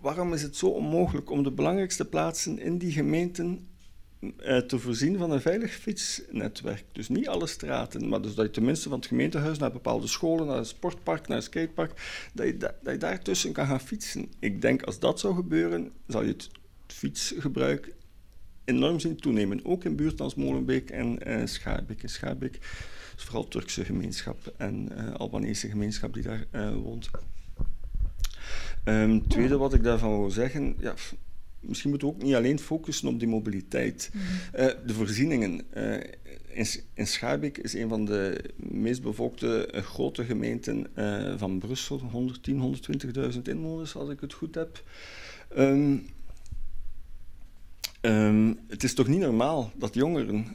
[0.00, 3.66] Waarom is het zo onmogelijk om de belangrijkste plaatsen in die gemeenten
[4.66, 6.84] te voorzien van een veilig fietsnetwerk.
[6.92, 10.46] Dus niet alle straten, maar dus dat je tenminste van het gemeentehuis naar bepaalde scholen,
[10.46, 14.32] naar een sportpark, naar een skatepark, dat je, da dat daartussen kan gaan fietsen.
[14.38, 16.48] Ik denk als dat zou gebeuren, zal je het
[16.86, 17.94] fietsgebruik
[18.64, 19.64] enorm zien toenemen.
[19.64, 22.02] Ook in buurten als Molenbeek en uh, Schaarbeek.
[22.02, 26.46] In vooral Turkse gemeenschap en uh, Albanese gemeenschap die daar
[26.82, 27.10] woont.
[28.84, 30.94] Um, tweede wat ik daarvan wil zeggen, ja,
[31.66, 34.10] misschien moeten we ook niet alleen focussen op die mobiliteit.
[34.12, 34.60] Mm -hmm.
[34.60, 35.60] uh, de voorzieningen.
[35.76, 35.94] Uh,
[36.48, 40.86] in, in Schaarbeek is een van de meest bevolkte uh, grote gemeenten
[41.38, 41.98] van Brussel.
[41.98, 42.78] 110,
[43.34, 44.82] 120.000 inwoners, als ik het goed heb.
[45.58, 46.06] Um,
[48.00, 50.46] um, het is toch niet normaal dat jongeren,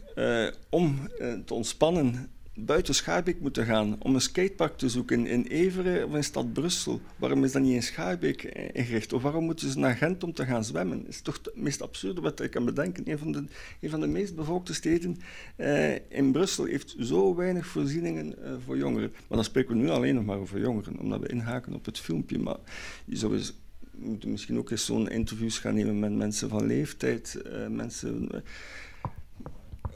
[0.70, 1.10] om
[1.46, 2.30] te ontspannen,
[2.66, 7.02] buiten Schaarbeek moeten gaan om een skatepark te zoeken in Everen of in stad Brussel.
[7.16, 8.44] Waarom is dat niet in Schaarbeek
[8.74, 9.14] ingericht?
[9.14, 11.00] Of waarom moeten ze naar Gent om te gaan zwemmen?
[11.00, 13.10] Dat is toch het meest absurde wat ik kan bedenken.
[13.10, 13.44] Een van de,
[13.80, 15.18] een van de meest bevolkte steden
[15.56, 19.10] eh, in Brussel heeft zo weinig voorzieningen eh, voor jongeren.
[19.12, 22.00] Maar dan spreken we nu alleen nog maar over jongeren, omdat we inhaken op het
[22.00, 22.40] filmpje.
[22.40, 22.58] Maar
[23.06, 23.54] je zou eens
[23.92, 28.44] moeten misschien ook eens zo'n interviews gaan nemen met mensen van leeftijd, mensen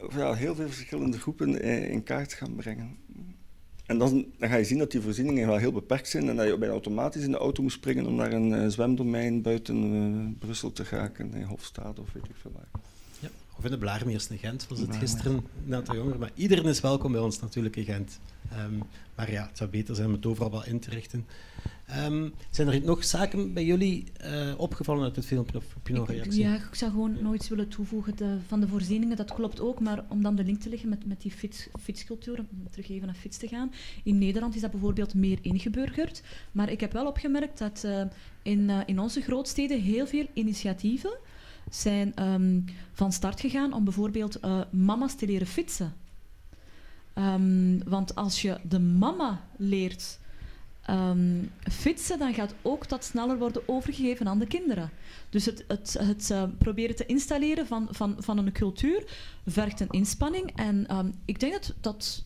[0.10, 2.97] ja, heel veel verschillende groepen eh, in kaart gaan brengen.
[3.86, 6.47] En dan, dan, ga je zien dat die voorzieningen wel heel beperkt zijn en dat
[6.47, 10.38] je bijna automatisch in de auto moet springen om naar een uh, zwemdomein buiten uh,
[10.39, 12.82] Brussel te geraken, in Hofstade of weet ik veel waar.
[13.58, 16.20] Of in de Blaarmeers in Gent was het gisteren een aantal jongeren.
[16.20, 18.20] Maar iedereen is welkom bij ons natuurlijk in Gent.
[18.58, 18.84] Um,
[19.16, 21.26] maar ja, het zou beter zijn om het overal wel in te richten.
[22.06, 25.93] Um, zijn er nog zaken bij jullie uh, opgevallen uit het filmpje of heb je
[25.93, 26.41] nog reactie?
[26.41, 29.18] Ja, ik zou gewoon nog iets willen toevoegen de, van de voorzieningen.
[29.18, 32.39] Dat klopt ook, maar om dan de link te leggen met, met die fiets, fietscultuur,
[32.39, 33.72] om terug even naar fiets te gaan.
[34.04, 36.22] In Nederland is dat bijvoorbeeld meer ingeburgerd.
[36.51, 38.01] Maar ik heb wel opgemerkt dat uh,
[38.41, 41.18] in, uh, in onze grootsteden heel veel initiatieven
[41.76, 44.39] zijn um, van start gegaan om bijvoorbeeld
[44.71, 45.93] mama's te leren fietsen.
[47.15, 50.19] Um, want als je de mama leert
[50.89, 54.89] um, fietsen, dan gaat ook dat sneller worden overgegeven aan de kinderen.
[55.30, 59.03] Dus het, het, het uh, proberen te installeren van, van, van een cultuur
[59.47, 60.51] vergt een inspanning.
[60.55, 60.88] En
[61.26, 62.24] ik denk dat, dat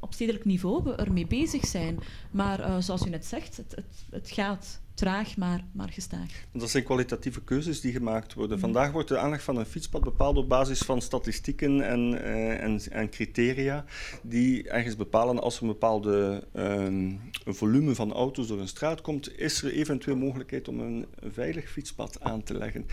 [0.00, 1.98] op stedelijk niveau we ermee bezig zijn.
[2.30, 6.30] Maar uh, zoals u net zegt, het, het, het gaat traag, maar, maar gestaag.
[6.52, 8.58] Dat zijn kwalitatieve keuzes die gemaakt worden.
[8.58, 12.80] Vandaag wordt de aanleg van een fietspad bepaald op basis van statistieken en, uh, en,
[12.90, 13.84] en, criteria
[14.22, 19.00] die ergens bepalen als er een bepaalde um, een volume van auto's door een straat
[19.00, 22.86] komt, is er eventueel mogelijkheid om een veilig fietspad aan te leggen.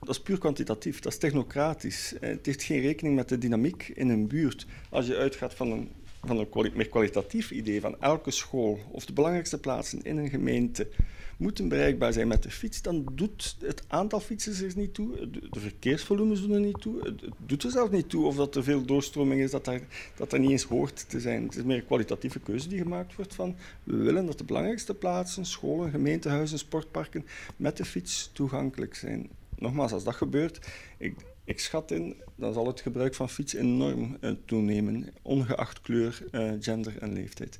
[0.00, 2.18] Dat is puur kwantitatief, dat is technocratisch.
[2.18, 4.66] Eh, het heeft geen rekening met de dynamiek in een buurt.
[4.90, 5.88] Als je uitgaat van een
[6.26, 10.88] van een meer kwalitatief idee van elke school of de belangrijkste plaatsen in een gemeente
[11.36, 15.60] moeten bereikbaar zijn met de fiets, dan doet het aantal fietsers er niet toe, de
[15.60, 18.84] verkeersvolumes doen er niet toe, het doet er zelfs niet toe of dat er veel
[18.84, 19.80] doorstroming is, dat daar,
[20.16, 21.42] dat er niet eens hoort te zijn.
[21.42, 24.94] Het is meer een kwalitatieve keuze die gemaakt wordt van we willen dat de belangrijkste
[24.94, 27.26] plaatsen, scholen, gemeentehuizen, sportparken
[27.56, 29.30] met de fiets toegankelijk zijn.
[29.58, 30.66] Nogmaals, als dat gebeurt,
[30.98, 31.14] ik,
[31.44, 36.52] ik schat in, dan zal het gebruik van fiets enorm uh, toenemen, ongeacht kleur, uh,
[36.60, 37.58] gender en leeftijd.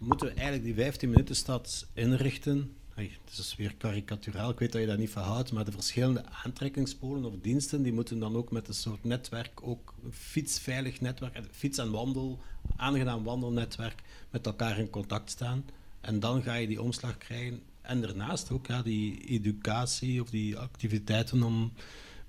[0.00, 2.72] Dus we moeten eigenlijk die 15 minuten stad inrichten.
[2.94, 5.72] Hey, het is weer karikaturaal, ik weet dat je daar niet van houdt, maar de
[5.72, 11.00] verschillende aantrekkingspolen of diensten, die moeten dan ook met een soort netwerk, ook een fietsveilig
[11.00, 12.40] netwerk, fiets- en wandel,
[12.76, 15.64] aangenaam wandelnetwerk, met elkaar in contact staan.
[16.00, 17.62] En dan ga je die omslag krijgen.
[17.80, 21.72] En daarnaast ook die educatie of die activiteiten om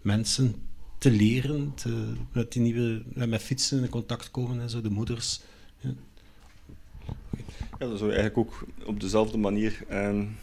[0.01, 0.55] mensen
[0.97, 5.41] te leren, te, met die nieuwe, met fietsen in contact komen en zo, de moeders.
[5.79, 5.93] Ja,
[7.81, 10.37] ja dat zou eigenlijk ook op dezelfde manier um,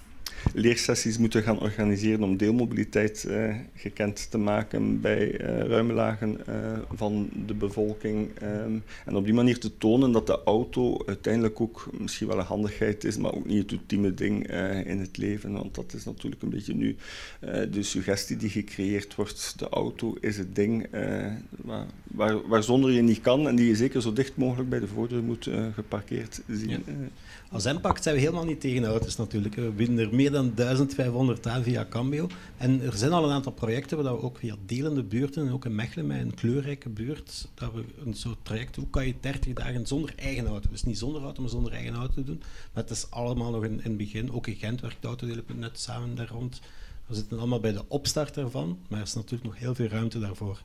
[0.55, 6.55] leersessies moeten gaan organiseren om deelmobiliteit uh, gekend te maken bij uh, ruime lagen uh,
[6.93, 8.31] van de bevolking.
[8.43, 12.45] Um, en op die manier te tonen dat de auto uiteindelijk ook misschien wel een
[12.45, 14.47] handigheid is, maar ook niet het ultieme ding
[14.87, 15.53] in het leven.
[15.53, 16.97] Want dat is natuurlijk een beetje nu
[17.71, 19.59] de suggestie die gecreëerd wordt.
[19.59, 20.87] De auto is het ding
[21.51, 24.81] waar, waar, waar, zonder je niet kan en die je zeker zo dicht mogelijk bij
[24.81, 26.71] de voordeur moet geparkeerd zien.
[26.71, 26.79] Ja.
[27.51, 29.55] Als impact zijn we helemaal niet tegen auto's natuurlijk.
[29.55, 32.29] We bieden er meer dan 1500 aan via Cambio.
[32.57, 35.65] En er zijn al een aantal projecten waar we ook via delende buurten, en ook
[35.65, 39.53] in Mechelen met een kleurrijke buurt, dat we een soort traject, hoe kan je 30
[39.53, 42.43] dagen zonder eigen auto, dus niet zonder auto, maar zonder eigen auto doen.
[42.73, 44.33] Maar het is allemaal nog in, in het begin.
[44.33, 46.61] Ook in Gent werkt Autodelen.net samen daar rond.
[47.07, 50.19] We zitten allemaal bij de opstart daarvan, maar er is natuurlijk nog heel veel ruimte
[50.19, 50.63] daarvoor.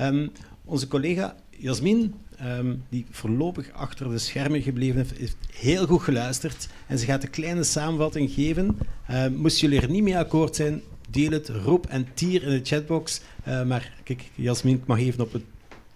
[0.00, 0.32] Um,
[0.70, 6.68] onze collega Jasmin, um, die voorlopig achter de schermen gebleven heeft, heeft heel goed geluisterd
[6.86, 8.78] en ze gaat een kleine samenvatting geven.
[9.10, 12.60] Uh, moesten jullie er niet mee akkoord zijn, deel het, roep en tier in de
[12.64, 13.20] chatbox.
[13.48, 15.44] Uh, maar kijk, Jasmin mag even op het,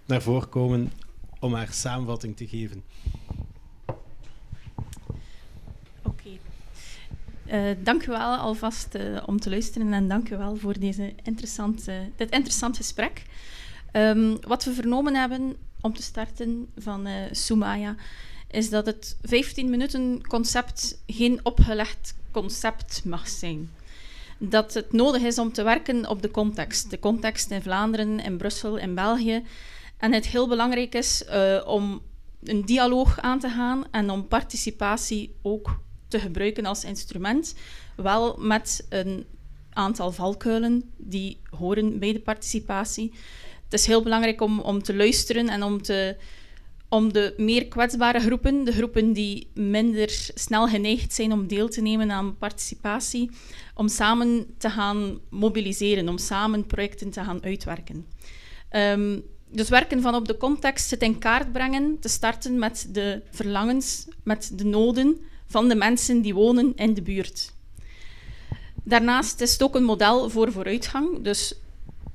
[0.07, 0.93] naar voren komen
[1.41, 2.83] om haar samenvatting te geven.
[7.53, 11.13] Uh, dank u wel alvast uh, om te luisteren en dank u wel voor deze
[11.23, 13.23] interessante, dit interessant gesprek.
[13.97, 17.97] Um, wat we vernomen hebben om te starten van uh, Soumaya
[18.51, 23.71] is dat het 15 minuten concept geen opgelegd concept mag zijn.
[24.39, 26.91] Dat het nodig is om te werken op de context.
[26.91, 29.43] De context in Vlaanderen, in Brussel, in België.
[29.97, 32.03] En het heel belangrijk is uh, om
[32.43, 37.55] een dialoog aan te gaan en om participatie ook te gebruiken als instrument.
[37.97, 39.27] Wel met een
[39.73, 43.13] aantal valkuilen die horen bij de participatie.
[43.65, 46.17] Het is heel belangrijk om, om te luisteren en om, te,
[46.89, 51.81] om de meer kwetsbare groepen, de groepen die minder snel geneigd zijn om deel te
[51.81, 53.31] nemen aan participatie,
[53.75, 58.07] om samen te gaan mobiliseren, om samen projecten te gaan uitwerken.
[58.71, 63.23] Um, dus werken van op de context, het in kaart brengen, te starten met de
[63.31, 67.53] verlangens, met de noden van de mensen die wonen in de buurt.
[68.85, 71.23] Daarnaast is het ook een model voor vooruitgang.
[71.23, 71.55] Dus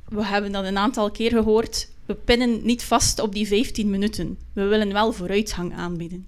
[0.09, 1.89] we hebben dat een aantal keer gehoord.
[2.05, 4.39] We pinnen niet vast op die 15 minuten.
[4.53, 6.27] We willen wel vooruitgang aanbieden.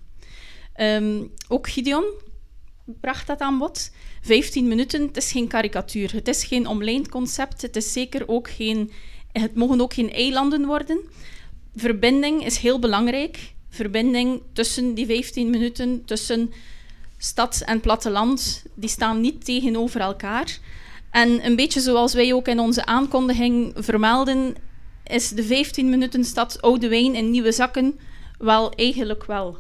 [0.76, 2.04] Um, ook Gideon
[2.86, 3.92] bracht dat aan bod.
[4.22, 6.14] 15 minuten, het is geen karikatuur.
[6.14, 7.62] Het is geen omlijnd concept.
[7.62, 8.92] Het is zeker ook geen
[9.32, 11.00] het mogen ook geen eilanden worden.
[11.76, 13.54] Verbinding is heel belangrijk.
[13.70, 16.54] Verbinding tussen die 15 minuten, tussen
[17.18, 20.60] stad en platteland, die staan niet tegenover elkaar.
[21.12, 24.56] En een beetje zoals wij ook in onze aankondiging vermelden,
[25.04, 28.00] is de 15 minuten stad Oude Wijn in nieuwe zakken
[28.38, 29.58] wel eigenlijk wel.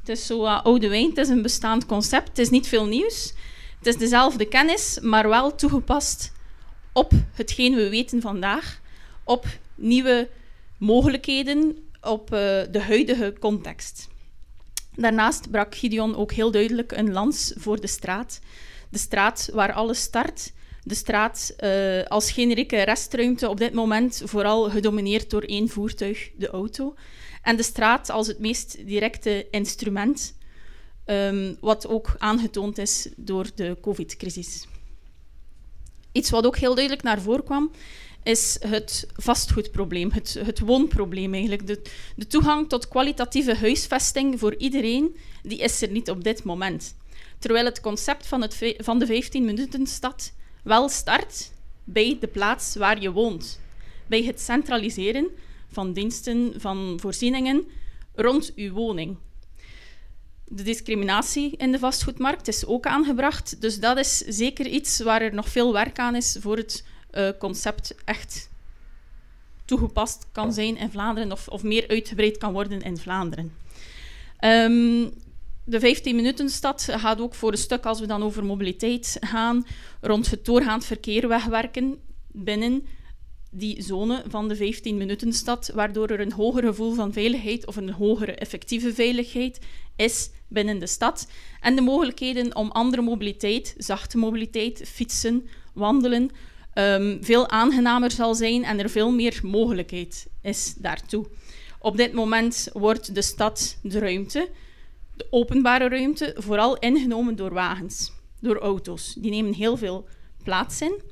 [0.00, 2.86] Het is zo uh, Oude Wijn, het is een bestaand concept, het is niet veel
[2.86, 3.34] nieuws.
[3.78, 6.32] Het is dezelfde kennis, maar wel toegepast
[6.92, 8.80] op hetgeen we weten vandaag
[9.24, 10.28] op nieuwe
[10.78, 12.38] mogelijkheden op uh,
[12.70, 14.08] de huidige context.
[14.94, 18.40] Daarnaast brak Gideon ook heel duidelijk een lans voor de straat.
[18.90, 20.52] De straat waar alles start.
[20.86, 26.48] De straat uh, als generieke restruimte op dit moment vooral gedomineerd door één voertuig, de
[26.48, 26.94] auto.
[27.42, 30.34] En de straat als het meest directe instrument,
[31.06, 34.66] um, wat ook aangetoond is door de COVID-crisis.
[36.12, 37.70] Iets wat ook heel duidelijk naar voren kwam,
[38.22, 41.66] is het vastgoedprobleem, het, het woonprobleem eigenlijk.
[41.66, 41.82] De,
[42.16, 46.94] de toegang tot kwalitatieve huisvesting voor iedereen, die is er niet op dit moment.
[47.38, 50.34] Terwijl het concept van, het, van de 15-minuten-stad
[50.66, 51.52] wel start
[51.84, 53.60] bij de plaats waar je woont.
[54.06, 55.28] Bij het centraliseren
[55.72, 57.64] van diensten, van voorzieningen
[58.14, 59.16] rond uw woning.
[60.44, 63.60] De discriminatie in de vastgoedmarkt is ook aangebracht.
[63.60, 67.28] Dus dat is zeker iets waar er nog veel werk aan is voor het uh,
[67.38, 68.50] concept echt
[69.64, 73.56] toegepast kan zijn in Vlaanderen of, of meer uitgebreid kan worden in Vlaanderen.
[74.40, 75.12] Um,
[75.66, 79.66] de 15-minuten-stad gaat ook voor een stuk, als we dan over mobiliteit gaan,
[80.00, 81.98] rond het doorgaand verkeer wegwerken
[82.32, 82.86] binnen
[83.50, 88.34] die zone van de 15-minuten-stad, waardoor er een hoger gevoel van veiligheid of een hogere
[88.34, 89.60] effectieve veiligheid
[89.96, 91.28] is binnen de stad.
[91.60, 96.30] En de mogelijkheden om andere mobiliteit, zachte mobiliteit, fietsen, wandelen,
[96.74, 101.26] um, veel aangenamer zal zijn en er veel meer mogelijkheid is daartoe.
[101.78, 104.48] Op dit moment wordt de stad, de ruimte,
[105.16, 109.14] de openbare ruimte, vooral ingenomen door wagens, door auto's.
[109.18, 110.08] Die nemen heel veel
[110.42, 111.02] plaats in.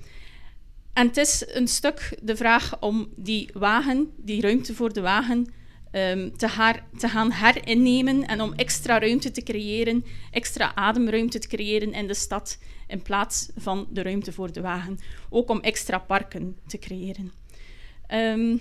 [0.93, 5.53] En het is een stuk de vraag om die wagen, die ruimte voor de wagen,
[5.93, 11.49] um, te, haar, te gaan herinnemen en om extra ruimte te creëren, extra ademruimte te
[11.49, 14.99] creëren in de stad in plaats van de ruimte voor de wagen.
[15.31, 17.33] Ook om extra parken te creëren.
[18.13, 18.61] Um,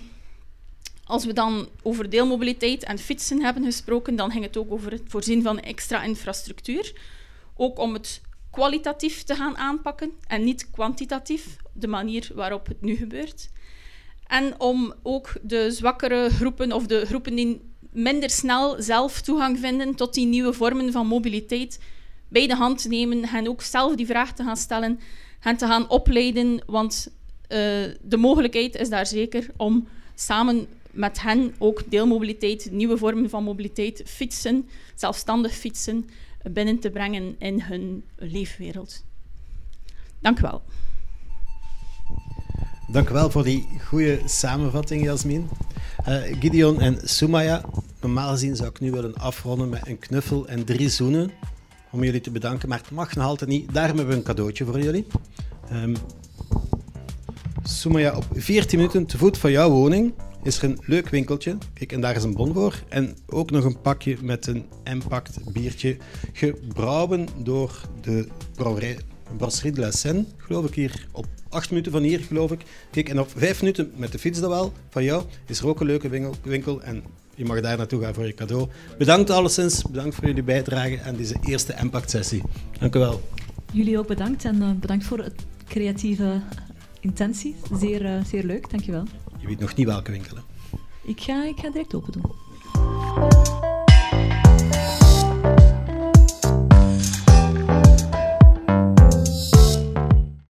[1.04, 5.02] als we dan over deelmobiliteit en fietsen hebben gesproken, dan ging het ook over het
[5.06, 6.92] voorzien van extra infrastructuur.
[7.56, 12.94] Ook om het kwalitatief te gaan aanpakken en niet kwantitatief, de manier waarop het nu
[12.94, 13.50] gebeurt.
[14.26, 17.60] En om ook de zwakkere groepen of de groepen die
[17.92, 21.78] minder snel zelf toegang vinden tot die nieuwe vormen van mobiliteit
[22.28, 25.00] bij de hand nemen en ook zelf die vraag te gaan stellen
[25.40, 27.58] en te gaan opleiden, want uh,
[28.02, 34.02] de mogelijkheid is daar zeker om samen met hen ook deelmobiliteit, nieuwe vormen van mobiliteit,
[34.06, 36.08] fietsen, zelfstandig fietsen,
[36.42, 39.04] binnen te brengen in hun leefwereld.
[40.20, 40.62] Dank u wel.
[42.88, 45.48] Dank u wel voor die goede samenvatting, Jasmin.
[46.08, 47.64] Uh, Gideon en Sumaya,
[48.00, 51.30] normaal gezien zou ik nu willen afronden met een knuffel en drie zoenen
[51.90, 53.72] om jullie te bedanken, maar het mag nog altijd niet.
[53.72, 55.06] Daarom hebben we een cadeautje voor jullie.
[55.72, 55.94] Um,
[57.62, 60.14] Sumaya, op 14 minuten te voet van jouw woning
[60.44, 61.56] is er een leuk winkeltje.
[61.72, 62.82] Kijk, en daar is een bon voor.
[62.88, 65.96] En ook nog een pakje met een impact biertje,
[66.32, 68.98] gebrouwen door de brouwerij
[69.36, 72.60] Brasserie de la Seine, geloof ik, hier op 8 minuten van hier, geloof ik.
[72.90, 75.80] Kijk, en op 5 minuten met de fiets dan wel, van jou, is er ook
[75.80, 77.02] een leuke winkel, en
[77.34, 78.68] je mag daar naartoe gaan voor je cadeau.
[78.98, 82.42] Bedankt alleszins, bedankt voor jullie bijdrage aan deze eerste Impact-sessie.
[82.78, 83.20] Dank u wel.
[83.72, 86.40] Jullie ook bedankt en uh, bedankt voor het creatieve
[87.00, 87.56] intentie.
[87.78, 89.04] Zeer, uh, zeer leuk, dankjewel.
[89.44, 90.44] Je weet nog niet welke winkelen.
[91.02, 92.22] Ik ga, ik ga direct open doen.